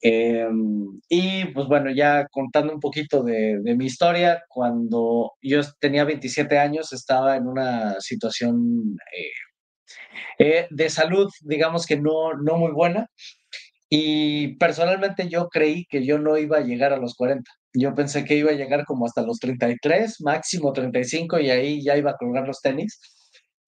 Em, 0.00 1.00
y 1.08 1.46
pues 1.46 1.66
bueno, 1.66 1.90
ya 1.90 2.26
contando 2.30 2.72
un 2.72 2.80
poquito 2.80 3.22
de, 3.22 3.60
mi 3.76 3.86
historia, 3.86 4.42
cuando 4.48 5.32
yo 5.42 5.60
tenía 5.80 6.04
27 6.04 6.58
años 6.58 6.92
estaba 6.92 7.36
en 7.36 7.46
una 7.48 8.00
situación 8.00 8.96
eh, 9.16 9.32
eh, 10.38 10.66
de 10.70 10.90
salud, 10.90 11.28
digamos 11.42 11.86
que 11.86 11.96
no, 11.96 12.34
no 12.34 12.58
muy 12.58 12.72
buena. 12.72 13.08
Y 13.90 14.56
personalmente 14.58 15.28
yo 15.28 15.48
creí 15.48 15.86
que 15.86 16.04
yo 16.04 16.18
no 16.18 16.36
iba 16.38 16.58
a 16.58 16.62
llegar 16.62 16.92
a 16.92 16.98
los 16.98 17.14
40. 17.14 17.50
Yo 17.74 17.94
pensé 17.94 18.24
que 18.24 18.36
iba 18.36 18.50
a 18.50 18.54
llegar 18.54 18.84
como 18.84 19.06
hasta 19.06 19.22
los 19.22 19.38
33, 19.38 20.20
máximo 20.20 20.72
35, 20.72 21.40
y 21.40 21.50
ahí 21.50 21.82
ya 21.82 21.96
iba 21.96 22.12
a 22.12 22.16
colgar 22.16 22.46
los 22.46 22.60
tenis. 22.60 23.00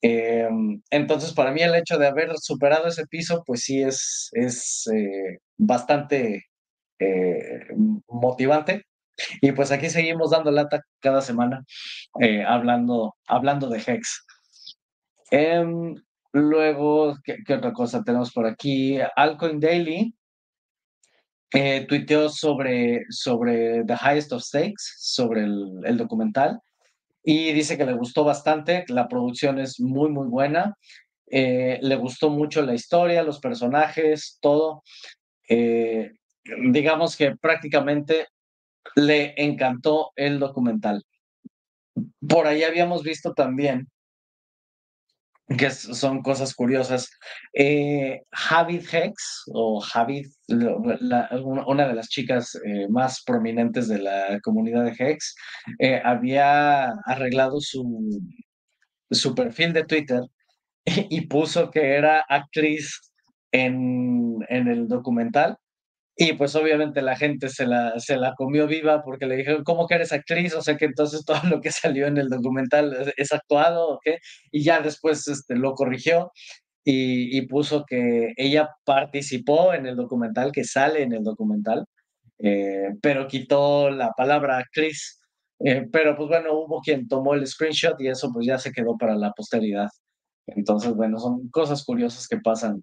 Em, 0.02 0.82
entonces, 0.90 1.32
para 1.32 1.52
mí 1.52 1.62
el 1.62 1.74
hecho 1.74 1.98
de 1.98 2.06
haber 2.06 2.32
superado 2.38 2.88
ese 2.88 3.06
piso, 3.06 3.42
pues 3.46 3.62
sí 3.62 3.82
es, 3.82 4.30
es 4.32 4.86
eh, 4.94 5.38
bastante 5.60 6.46
eh, 6.98 7.66
motivante. 8.08 8.86
Y 9.40 9.52
pues 9.52 9.70
aquí 9.70 9.90
seguimos 9.90 10.30
dando 10.30 10.50
lata 10.50 10.82
cada 11.00 11.20
semana, 11.20 11.64
eh, 12.20 12.42
hablando, 12.42 13.16
hablando 13.26 13.68
de 13.68 13.82
Hex. 13.86 14.24
Em, 15.30 15.94
luego, 16.32 17.16
¿qué, 17.22 17.36
¿qué, 17.46 17.54
otra 17.54 17.72
cosa 17.72 18.02
tenemos 18.02 18.32
por 18.32 18.46
aquí? 18.46 18.98
Alcoin 19.16 19.60
Daily 19.60 20.14
eh, 21.52 21.84
tuiteó 21.86 22.30
sobre, 22.30 23.04
sobre 23.10 23.84
The 23.84 23.94
Highest 23.94 24.32
of 24.32 24.42
Stakes, 24.42 24.94
sobre 24.96 25.42
el, 25.42 25.80
el, 25.84 25.98
documental, 25.98 26.60
y 27.22 27.52
dice 27.52 27.76
que 27.76 27.84
le 27.84 27.92
gustó 27.92 28.24
bastante, 28.24 28.86
la 28.88 29.06
producción 29.06 29.58
es 29.58 29.78
muy, 29.80 30.08
muy 30.08 30.28
buena, 30.28 30.74
eh, 31.30 31.78
le 31.80 31.96
gustó 31.96 32.28
mucho 32.28 32.60
la 32.62 32.74
historia, 32.74 33.22
los 33.22 33.38
personajes, 33.38 34.38
todo. 34.40 34.82
Eh, 35.50 36.12
digamos 36.70 37.16
que 37.16 37.36
prácticamente 37.36 38.28
le 38.94 39.34
encantó 39.36 40.12
el 40.14 40.38
documental. 40.38 41.04
Por 42.26 42.46
ahí 42.46 42.62
habíamos 42.62 43.02
visto 43.02 43.34
también 43.34 43.88
que 45.58 45.68
son 45.70 46.22
cosas 46.22 46.54
curiosas. 46.54 47.10
Eh, 47.52 48.20
Javid 48.30 48.84
Hex, 48.92 49.42
o 49.52 49.80
Javid, 49.80 50.28
una 50.46 51.88
de 51.88 51.94
las 51.94 52.08
chicas 52.08 52.54
eh, 52.64 52.86
más 52.88 53.24
prominentes 53.24 53.88
de 53.88 53.98
la 53.98 54.38
comunidad 54.44 54.84
de 54.84 54.94
Hex, 54.96 55.34
había 56.04 56.84
arreglado 57.04 57.60
su, 57.60 58.22
perfil 59.34 59.72
de 59.72 59.84
Twitter 59.84 60.20
y 60.86 61.22
puso 61.22 61.68
que 61.72 61.94
era 61.94 62.20
actriz 62.28 63.09
en, 63.52 64.38
en 64.48 64.68
el 64.68 64.88
documental 64.88 65.58
y 66.22 66.34
pues 66.34 66.54
obviamente 66.54 67.00
la 67.00 67.16
gente 67.16 67.48
se 67.48 67.66
la, 67.66 67.98
se 67.98 68.18
la 68.18 68.34
comió 68.34 68.66
viva 68.66 69.02
porque 69.02 69.24
le 69.24 69.36
dijeron, 69.36 69.64
¿cómo 69.64 69.86
que 69.86 69.94
eres 69.94 70.12
actriz? 70.12 70.54
O 70.54 70.60
sea 70.60 70.76
que 70.76 70.84
entonces 70.84 71.24
todo 71.24 71.40
lo 71.48 71.62
que 71.62 71.70
salió 71.72 72.06
en 72.06 72.18
el 72.18 72.28
documental 72.28 73.14
es 73.16 73.32
actuado 73.32 73.88
o 73.88 73.98
qué. 74.04 74.18
Y 74.52 74.62
ya 74.62 74.80
después 74.80 75.26
este, 75.28 75.56
lo 75.56 75.72
corrigió 75.72 76.30
y, 76.84 77.38
y, 77.38 77.46
puso 77.46 77.84
que 77.86 78.34
ella 78.36 78.68
participó 78.84 79.72
en 79.72 79.86
el 79.86 79.96
documental, 79.96 80.52
que 80.52 80.64
sale 80.64 81.02
en 81.02 81.14
el 81.14 81.24
documental, 81.24 81.86
eh, 82.38 82.90
pero 83.00 83.26
quitó 83.26 83.88
la 83.88 84.12
palabra 84.12 84.58
actriz. 84.58 85.20
Eh, 85.64 85.86
pero 85.90 86.16
pues 86.16 86.28
bueno, 86.28 86.52
hubo 86.52 86.80
quien 86.82 87.08
tomó 87.08 87.34
el 87.34 87.46
screenshot 87.46 87.98
y 87.98 88.08
eso 88.08 88.30
pues 88.32 88.46
ya 88.46 88.58
se 88.58 88.72
quedó 88.72 88.98
para 88.98 89.16
la 89.16 89.32
posteridad. 89.32 89.88
Entonces, 90.46 90.94
bueno, 90.94 91.18
son 91.18 91.48
cosas 91.50 91.84
curiosas 91.84 92.28
que 92.28 92.38
pasan 92.38 92.82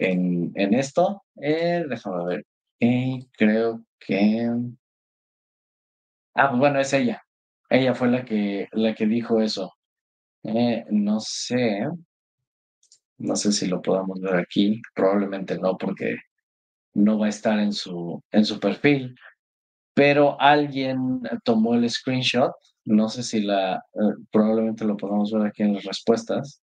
en, 0.00 0.52
en 0.54 0.74
esto. 0.74 1.22
Eh, 1.36 1.84
déjame 1.88 2.24
ver. 2.24 2.46
Y 2.78 3.26
creo 3.36 3.84
que... 3.98 4.50
Ah, 6.34 6.48
pues 6.48 6.58
bueno, 6.58 6.80
es 6.80 6.92
ella. 6.92 7.22
Ella 7.68 7.94
fue 7.94 8.08
la 8.08 8.24
que, 8.24 8.68
la 8.72 8.94
que 8.94 9.06
dijo 9.06 9.40
eso. 9.40 9.72
Eh, 10.42 10.84
no 10.90 11.20
sé. 11.20 11.86
No 13.18 13.36
sé 13.36 13.52
si 13.52 13.66
lo 13.66 13.82
podamos 13.82 14.20
ver 14.20 14.36
aquí. 14.36 14.80
Probablemente 14.94 15.58
no, 15.58 15.76
porque 15.76 16.16
no 16.94 17.18
va 17.18 17.26
a 17.26 17.30
estar 17.30 17.58
en 17.58 17.72
su, 17.72 18.22
en 18.30 18.44
su 18.44 18.58
perfil. 18.58 19.14
Pero 19.94 20.40
alguien 20.40 21.20
tomó 21.44 21.74
el 21.74 21.88
screenshot. 21.90 22.52
No 22.86 23.08
sé 23.08 23.22
si 23.22 23.42
la... 23.42 23.76
Eh, 23.76 24.14
probablemente 24.32 24.84
lo 24.84 24.96
podamos 24.96 25.30
ver 25.32 25.46
aquí 25.46 25.62
en 25.62 25.74
las 25.74 25.84
respuestas. 25.84 26.62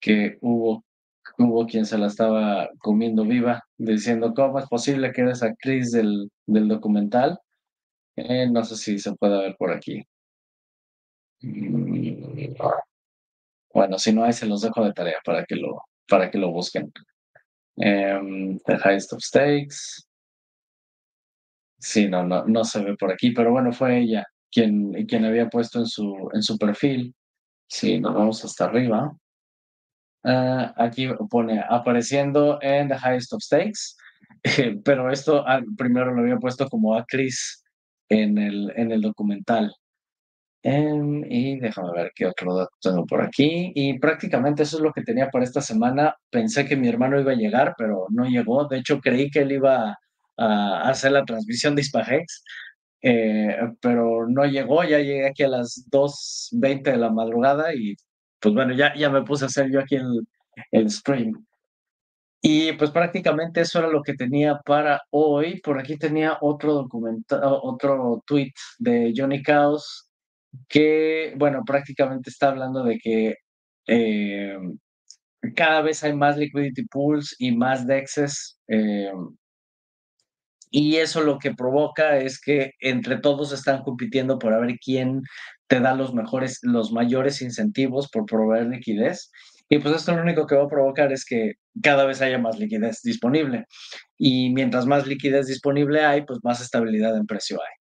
Que 0.00 0.38
hubo 0.40 0.84
hubo 1.38 1.66
quien 1.66 1.86
se 1.86 1.98
la 1.98 2.06
estaba 2.06 2.68
comiendo 2.78 3.24
viva, 3.24 3.64
diciendo, 3.76 4.32
¿cómo 4.34 4.58
es 4.58 4.66
posible 4.68 5.12
que 5.12 5.22
eres 5.22 5.42
actriz 5.42 5.92
del, 5.92 6.30
del 6.46 6.68
documental? 6.68 7.38
Eh, 8.16 8.48
no 8.50 8.64
sé 8.64 8.76
si 8.76 8.98
se 8.98 9.14
puede 9.14 9.38
ver 9.38 9.56
por 9.56 9.70
aquí. 9.72 10.02
Mm, 11.40 12.54
bueno, 13.72 13.98
si 13.98 14.12
no 14.12 14.24
hay, 14.24 14.32
se 14.32 14.46
los 14.46 14.62
dejo 14.62 14.84
de 14.84 14.92
tarea 14.92 15.18
para 15.24 15.44
que 15.44 15.54
lo, 15.56 15.82
para 16.08 16.30
que 16.30 16.38
lo 16.38 16.50
busquen. 16.50 16.92
Um, 17.76 18.58
the 18.66 18.76
Highest 18.84 19.12
of 19.12 19.20
Stakes. 19.22 20.04
Sí, 21.78 22.08
no, 22.08 22.24
no, 22.24 22.44
no 22.46 22.64
se 22.64 22.82
ve 22.82 22.96
por 22.96 23.12
aquí, 23.12 23.30
pero 23.30 23.52
bueno, 23.52 23.72
fue 23.72 24.00
ella 24.00 24.26
quien, 24.50 24.92
quien 25.06 25.24
había 25.24 25.48
puesto 25.48 25.78
en 25.78 25.86
su, 25.86 26.28
en 26.34 26.42
su 26.42 26.58
perfil. 26.58 27.14
Sí, 27.68 28.00
nos 28.00 28.14
vamos 28.14 28.44
hasta 28.44 28.64
arriba. 28.64 29.16
Uh, 30.24 30.72
aquí 30.76 31.08
pone 31.30 31.62
apareciendo 31.68 32.58
en 32.60 32.88
The 32.88 32.96
Highest 32.96 33.32
of 33.32 33.42
Stakes, 33.42 33.96
pero 34.84 35.10
esto 35.12 35.44
ah, 35.46 35.60
primero 35.76 36.12
lo 36.12 36.22
había 36.22 36.36
puesto 36.36 36.68
como 36.68 36.96
actriz 36.96 37.62
en 38.08 38.38
el, 38.38 38.72
en 38.76 38.92
el 38.92 39.00
documental. 39.00 39.74
Um, 40.64 41.24
y 41.24 41.58
déjame 41.60 41.92
ver 41.92 42.12
qué 42.14 42.26
otro 42.26 42.54
dato 42.54 42.72
tengo 42.80 43.06
por 43.06 43.22
aquí. 43.22 43.72
Y 43.74 43.98
prácticamente 43.98 44.64
eso 44.64 44.76
es 44.78 44.82
lo 44.82 44.92
que 44.92 45.02
tenía 45.02 45.30
para 45.30 45.44
esta 45.44 45.60
semana. 45.60 46.16
Pensé 46.30 46.66
que 46.66 46.76
mi 46.76 46.88
hermano 46.88 47.20
iba 47.20 47.32
a 47.32 47.36
llegar, 47.36 47.74
pero 47.78 48.06
no 48.10 48.24
llegó. 48.24 48.66
De 48.66 48.78
hecho, 48.78 49.00
creí 49.00 49.30
que 49.30 49.40
él 49.40 49.52
iba 49.52 49.96
a 50.36 50.88
hacer 50.88 51.12
la 51.12 51.24
transmisión 51.24 51.74
de 51.74 51.82
Hispagex, 51.82 52.44
eh, 53.02 53.56
pero 53.80 54.28
no 54.28 54.44
llegó. 54.46 54.84
Ya 54.84 54.98
llegué 54.98 55.28
aquí 55.28 55.44
a 55.44 55.48
las 55.48 55.86
2.20 55.90 56.82
de 56.82 56.96
la 56.96 57.10
madrugada 57.10 57.74
y 57.74 57.96
pues 58.40 58.54
bueno, 58.54 58.74
ya, 58.74 58.94
ya 58.94 59.10
me 59.10 59.22
puse 59.22 59.44
a 59.44 59.48
hacer 59.48 59.70
yo 59.70 59.80
aquí 59.80 59.96
el, 59.96 60.26
el 60.72 60.90
stream. 60.90 61.32
Y 62.40 62.72
pues 62.74 62.90
prácticamente 62.90 63.62
eso 63.62 63.80
era 63.80 63.88
lo 63.88 64.02
que 64.02 64.14
tenía 64.14 64.58
para 64.64 65.02
hoy. 65.10 65.60
Por 65.60 65.78
aquí 65.78 65.96
tenía 65.98 66.38
otro 66.40 66.74
documento, 66.74 67.40
otro 67.62 68.22
tweet 68.26 68.52
de 68.78 69.12
Johnny 69.16 69.42
Chaos 69.42 70.08
que, 70.68 71.34
bueno, 71.36 71.62
prácticamente 71.66 72.30
está 72.30 72.48
hablando 72.48 72.84
de 72.84 72.98
que 72.98 73.34
eh, 73.86 74.56
cada 75.56 75.82
vez 75.82 76.04
hay 76.04 76.14
más 76.14 76.36
liquidity 76.36 76.84
pools 76.86 77.34
y 77.38 77.56
más 77.56 77.86
dexes. 77.86 78.58
Eh, 78.68 79.12
y 80.70 80.96
eso 80.96 81.22
lo 81.22 81.38
que 81.38 81.54
provoca 81.54 82.18
es 82.18 82.40
que 82.40 82.72
entre 82.80 83.18
todos 83.18 83.52
están 83.52 83.82
compitiendo 83.82 84.38
por 84.38 84.52
a 84.52 84.58
ver 84.58 84.78
quién 84.84 85.22
te 85.66 85.80
da 85.80 85.94
los 85.94 86.14
mejores, 86.14 86.60
los 86.62 86.92
mayores 86.92 87.42
incentivos 87.42 88.08
por 88.10 88.26
proveer 88.26 88.66
liquidez. 88.66 89.30
Y 89.68 89.78
pues 89.78 89.96
esto 89.96 90.14
lo 90.14 90.22
único 90.22 90.46
que 90.46 90.56
va 90.56 90.64
a 90.64 90.68
provocar 90.68 91.12
es 91.12 91.24
que 91.24 91.54
cada 91.82 92.06
vez 92.06 92.22
haya 92.22 92.38
más 92.38 92.58
liquidez 92.58 93.02
disponible. 93.02 93.66
Y 94.16 94.50
mientras 94.50 94.86
más 94.86 95.06
liquidez 95.06 95.46
disponible 95.46 96.04
hay, 96.04 96.22
pues 96.24 96.40
más 96.42 96.60
estabilidad 96.60 97.16
en 97.16 97.26
precio 97.26 97.58
hay. 97.60 97.78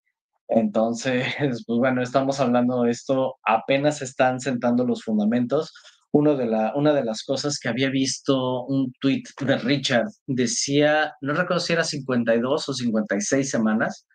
Entonces, 0.61 1.25
pues 1.65 1.79
bueno, 1.79 2.01
estamos 2.01 2.39
hablando 2.39 2.83
de 2.83 2.91
esto, 2.91 3.37
apenas 3.43 4.01
están 4.01 4.39
sentando 4.39 4.85
los 4.85 5.03
fundamentos. 5.03 5.73
Uno 6.13 6.35
de 6.35 6.45
la, 6.45 6.73
una 6.75 6.93
de 6.93 7.03
las 7.03 7.23
cosas 7.23 7.59
que 7.59 7.69
había 7.69 7.89
visto 7.89 8.63
un 8.65 8.91
tweet 9.01 9.23
de 9.41 9.57
Richard 9.57 10.07
decía, 10.25 11.13
no 11.21 11.33
recuerdo 11.33 11.59
si 11.59 11.73
era 11.73 11.83
52 11.83 12.69
o 12.69 12.73
56 12.73 13.49
semanas, 13.49 14.07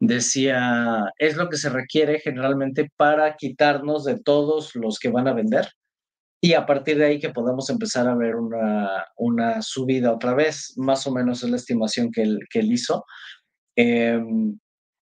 decía, 0.00 1.04
es 1.18 1.36
lo 1.36 1.48
que 1.48 1.56
se 1.56 1.68
requiere 1.68 2.20
generalmente 2.20 2.90
para 2.96 3.36
quitarnos 3.36 4.04
de 4.04 4.18
todos 4.20 4.74
los 4.74 4.98
que 4.98 5.10
van 5.10 5.28
a 5.28 5.34
vender 5.34 5.68
y 6.42 6.54
a 6.54 6.64
partir 6.64 6.96
de 6.96 7.04
ahí 7.04 7.18
que 7.20 7.30
podamos 7.30 7.68
empezar 7.68 8.08
a 8.08 8.14
ver 8.14 8.36
una, 8.36 9.04
una 9.16 9.60
subida 9.60 10.12
otra 10.12 10.34
vez, 10.34 10.72
más 10.78 11.06
o 11.06 11.12
menos 11.12 11.42
es 11.42 11.50
la 11.50 11.56
estimación 11.56 12.10
que 12.10 12.22
él, 12.22 12.38
que 12.50 12.60
él 12.60 12.72
hizo. 12.72 13.04
Eh, 13.76 14.18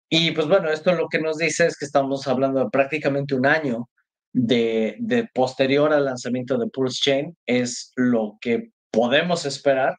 y 0.09 0.31
pues 0.31 0.47
bueno, 0.47 0.69
esto 0.69 0.93
lo 0.93 1.07
que 1.09 1.19
nos 1.19 1.37
dice 1.37 1.67
es 1.67 1.77
que 1.77 1.85
estamos 1.85 2.27
hablando 2.27 2.61
de 2.61 2.69
prácticamente 2.71 3.35
un 3.35 3.45
año 3.45 3.87
de, 4.33 5.29
posterior 5.33 5.93
al 5.93 6.05
lanzamiento 6.05 6.57
de 6.57 6.67
Pulse 6.67 6.99
Chain, 7.01 7.37
es 7.45 7.91
lo 7.95 8.37
que 8.41 8.71
podemos 8.91 9.45
esperar 9.45 9.97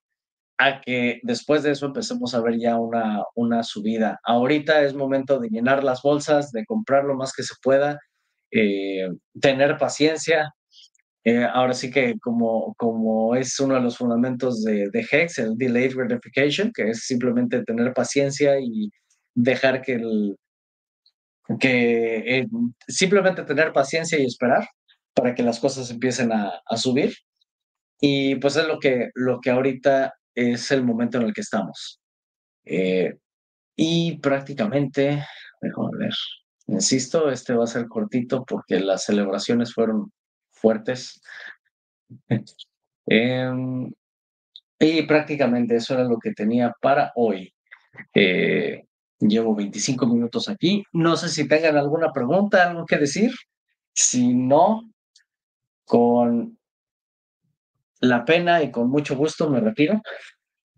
a 0.59 0.81
que 0.81 1.21
después 1.23 1.63
de 1.63 1.73
eso 1.73 1.87
empecemos 1.87 2.35
a 2.35 2.41
ver 2.41 2.59
ya 2.59 2.79
una, 2.79 3.23
una 3.35 3.63
subida. 3.63 4.21
Ahorita 4.25 4.83
es 4.83 4.95
momento 4.95 5.39
de 5.39 5.49
llenar 5.49 5.83
las 5.83 6.03
bolsas, 6.03 6.53
de 6.53 6.65
comprar 6.65 7.05
lo 7.05 7.15
más 7.17 7.33
que 7.33 7.43
se 7.43 7.55
pueda, 7.63 7.99
eh, 8.53 9.09
tener 9.41 9.77
paciencia. 9.79 10.53
Eh, 11.25 11.45
ahora 11.45 11.73
sí 11.73 11.91
que 11.91 12.15
como, 12.21 12.75
como 12.77 13.35
es 13.37 13.59
uno 13.61 13.75
de 13.75 13.81
los 13.81 13.97
fundamentos 13.97 14.63
de, 14.63 14.89
de 14.91 15.07
HEX, 15.11 15.39
el 15.39 15.57
Delayed 15.57 15.97
Gratification, 15.97 16.73
que 16.75 16.91
es 16.91 17.07
simplemente 17.07 17.63
tener 17.65 17.93
paciencia 17.93 18.59
y 18.61 18.91
dejar 19.35 19.83
que 19.83 19.95
el, 19.95 20.37
que 21.59 22.39
eh, 22.39 22.49
simplemente 22.89 23.43
tener 23.43 23.73
paciencia 23.73 24.19
y 24.19 24.25
esperar 24.25 24.69
para 25.15 25.35
que 25.35 25.43
las 25.43 25.61
cosas 25.61 25.91
empiecen 25.91 26.33
a, 26.33 26.63
subir 26.77 27.15
Y 28.01 28.37
pues 28.37 28.57
es 28.57 28.67
lo 28.67 28.79
que, 28.79 29.11
lo 29.15 29.41
que 29.41 29.51
ahorita 29.51 30.15
es 30.35 30.71
el 30.71 30.85
momento 30.85 31.19
en 31.19 31.25
el 31.25 31.33
que 31.33 31.43
estamos. 31.43 32.01
Eh, 32.65 33.19
y 33.77 34.19
prácticamente, 34.19 35.25
déjame 35.61 35.99
ver, 35.99 36.15
insisto, 36.67 37.31
este 37.31 37.55
va 37.55 37.65
a 37.65 37.69
ser 37.69 37.87
cortito 37.89 38.45
porque 38.45 38.81
las 38.81 39.05
celebraciones 39.05 39.75
fueron 39.75 40.13
fuertes. 40.53 41.21
Em, 43.05 43.93
y 44.79 45.03
prácticamente 45.03 45.75
eso 45.75 45.95
era 45.95 46.05
lo 46.05 46.19
que 46.19 46.33
tenía 46.33 46.73
para 46.81 47.11
hoy. 47.17 47.53
Eh, 48.15 48.85
llevo 49.29 49.55
25 49.55 50.07
minutos 50.07 50.49
aquí. 50.49 50.85
No 50.93 51.17
sé 51.17 51.29
si 51.29 51.49
tengan 51.49 51.77
alguna 51.77 52.13
pregunta, 52.13 52.69
algo 52.69 52.87
que 52.87 52.99
decir. 52.99 53.33
Si 53.93 54.35
no, 54.35 54.91
con 55.85 56.59
la 58.01 58.25
pena 58.25 58.63
y 58.63 58.71
con 58.71 58.91
mucho 58.91 59.17
gusto 59.17 59.49
me 59.49 59.61
retiro. 59.61 60.01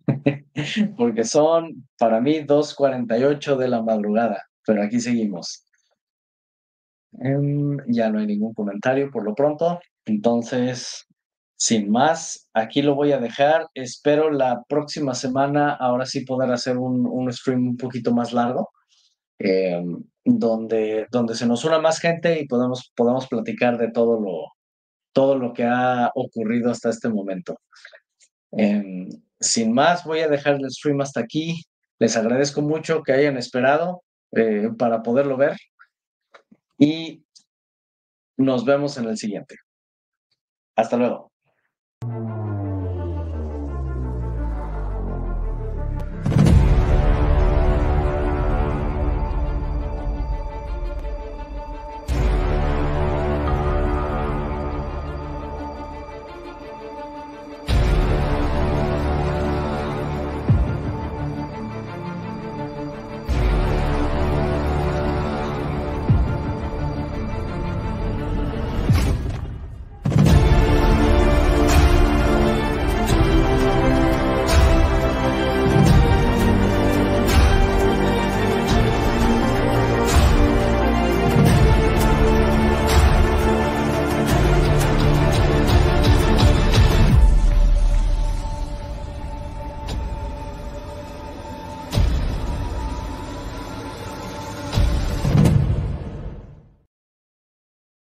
Porque 0.96 1.24
son 1.24 1.88
para 1.98 2.20
mí 2.20 2.40
2.48 2.40 3.57
de 3.57 3.68
la 3.68 3.83
madrugada, 3.83 4.44
pero 4.66 4.83
aquí 4.83 5.00
seguimos. 5.00 5.64
Em, 7.20 7.78
ya 7.87 8.11
no 8.11 8.18
hay 8.18 8.26
ningún 8.26 8.52
comentario 8.54 9.11
por 9.11 9.24
lo 9.24 9.35
pronto. 9.35 9.80
Entonces, 10.04 11.07
sin 11.64 11.90
más, 11.90 12.50
aquí 12.53 12.83
lo 12.83 12.94
voy 12.94 13.12
a 13.12 13.18
dejar. 13.18 13.68
Espero 13.72 14.31
la 14.31 14.64
próxima 14.68 15.14
semana, 15.14 15.72
ahora 15.72 16.05
sí 16.05 16.20
poder 16.27 16.53
hacer 16.53 16.77
un, 16.77 17.33
stream 17.33 17.68
un 17.68 17.77
poquito 17.79 18.12
más 18.12 18.35
largo, 18.35 18.70
em, 19.38 20.05
donde, 20.27 21.07
donde 21.11 21.35
se 21.35 21.46
nos 21.46 21.64
una 21.64 21.79
más 21.79 22.00
gente 22.00 22.38
y 22.38 22.46
podamos, 22.46 22.92
podamos 22.94 23.27
platicar 23.29 23.79
de 23.79 23.90
todo 23.90 24.20
lo, 24.20 24.53
todo 25.14 25.38
lo 25.38 25.55
que 25.55 25.64
ha 25.64 26.11
ocurrido 26.14 26.70
hasta 26.70 26.90
este 26.90 27.09
momento. 27.09 27.59
Em, 28.53 29.09
sin 29.40 29.72
más, 29.72 30.05
voy 30.05 30.20
a 30.20 30.29
dejar 30.29 30.57
el 30.57 30.70
stream 30.70 31.00
hasta 31.00 31.20
aquí. 31.20 31.62
Les 31.98 32.14
agradezco 32.14 32.61
mucho 32.61 33.03
que 33.03 33.14
hayan 33.14 33.38
esperado 33.38 34.03
eh, 34.33 34.68
para 34.79 35.03
poderlo 35.03 35.38
ver 35.38 35.57
y 36.79 37.24
nos 38.37 38.66
vemos 38.66 38.98
en 38.98 39.07
el 39.07 39.16
siguiente. 39.16 39.57
Hasta 40.77 40.98
luego. 40.98 41.33
Thank 42.06 42.28
you. 42.28 42.43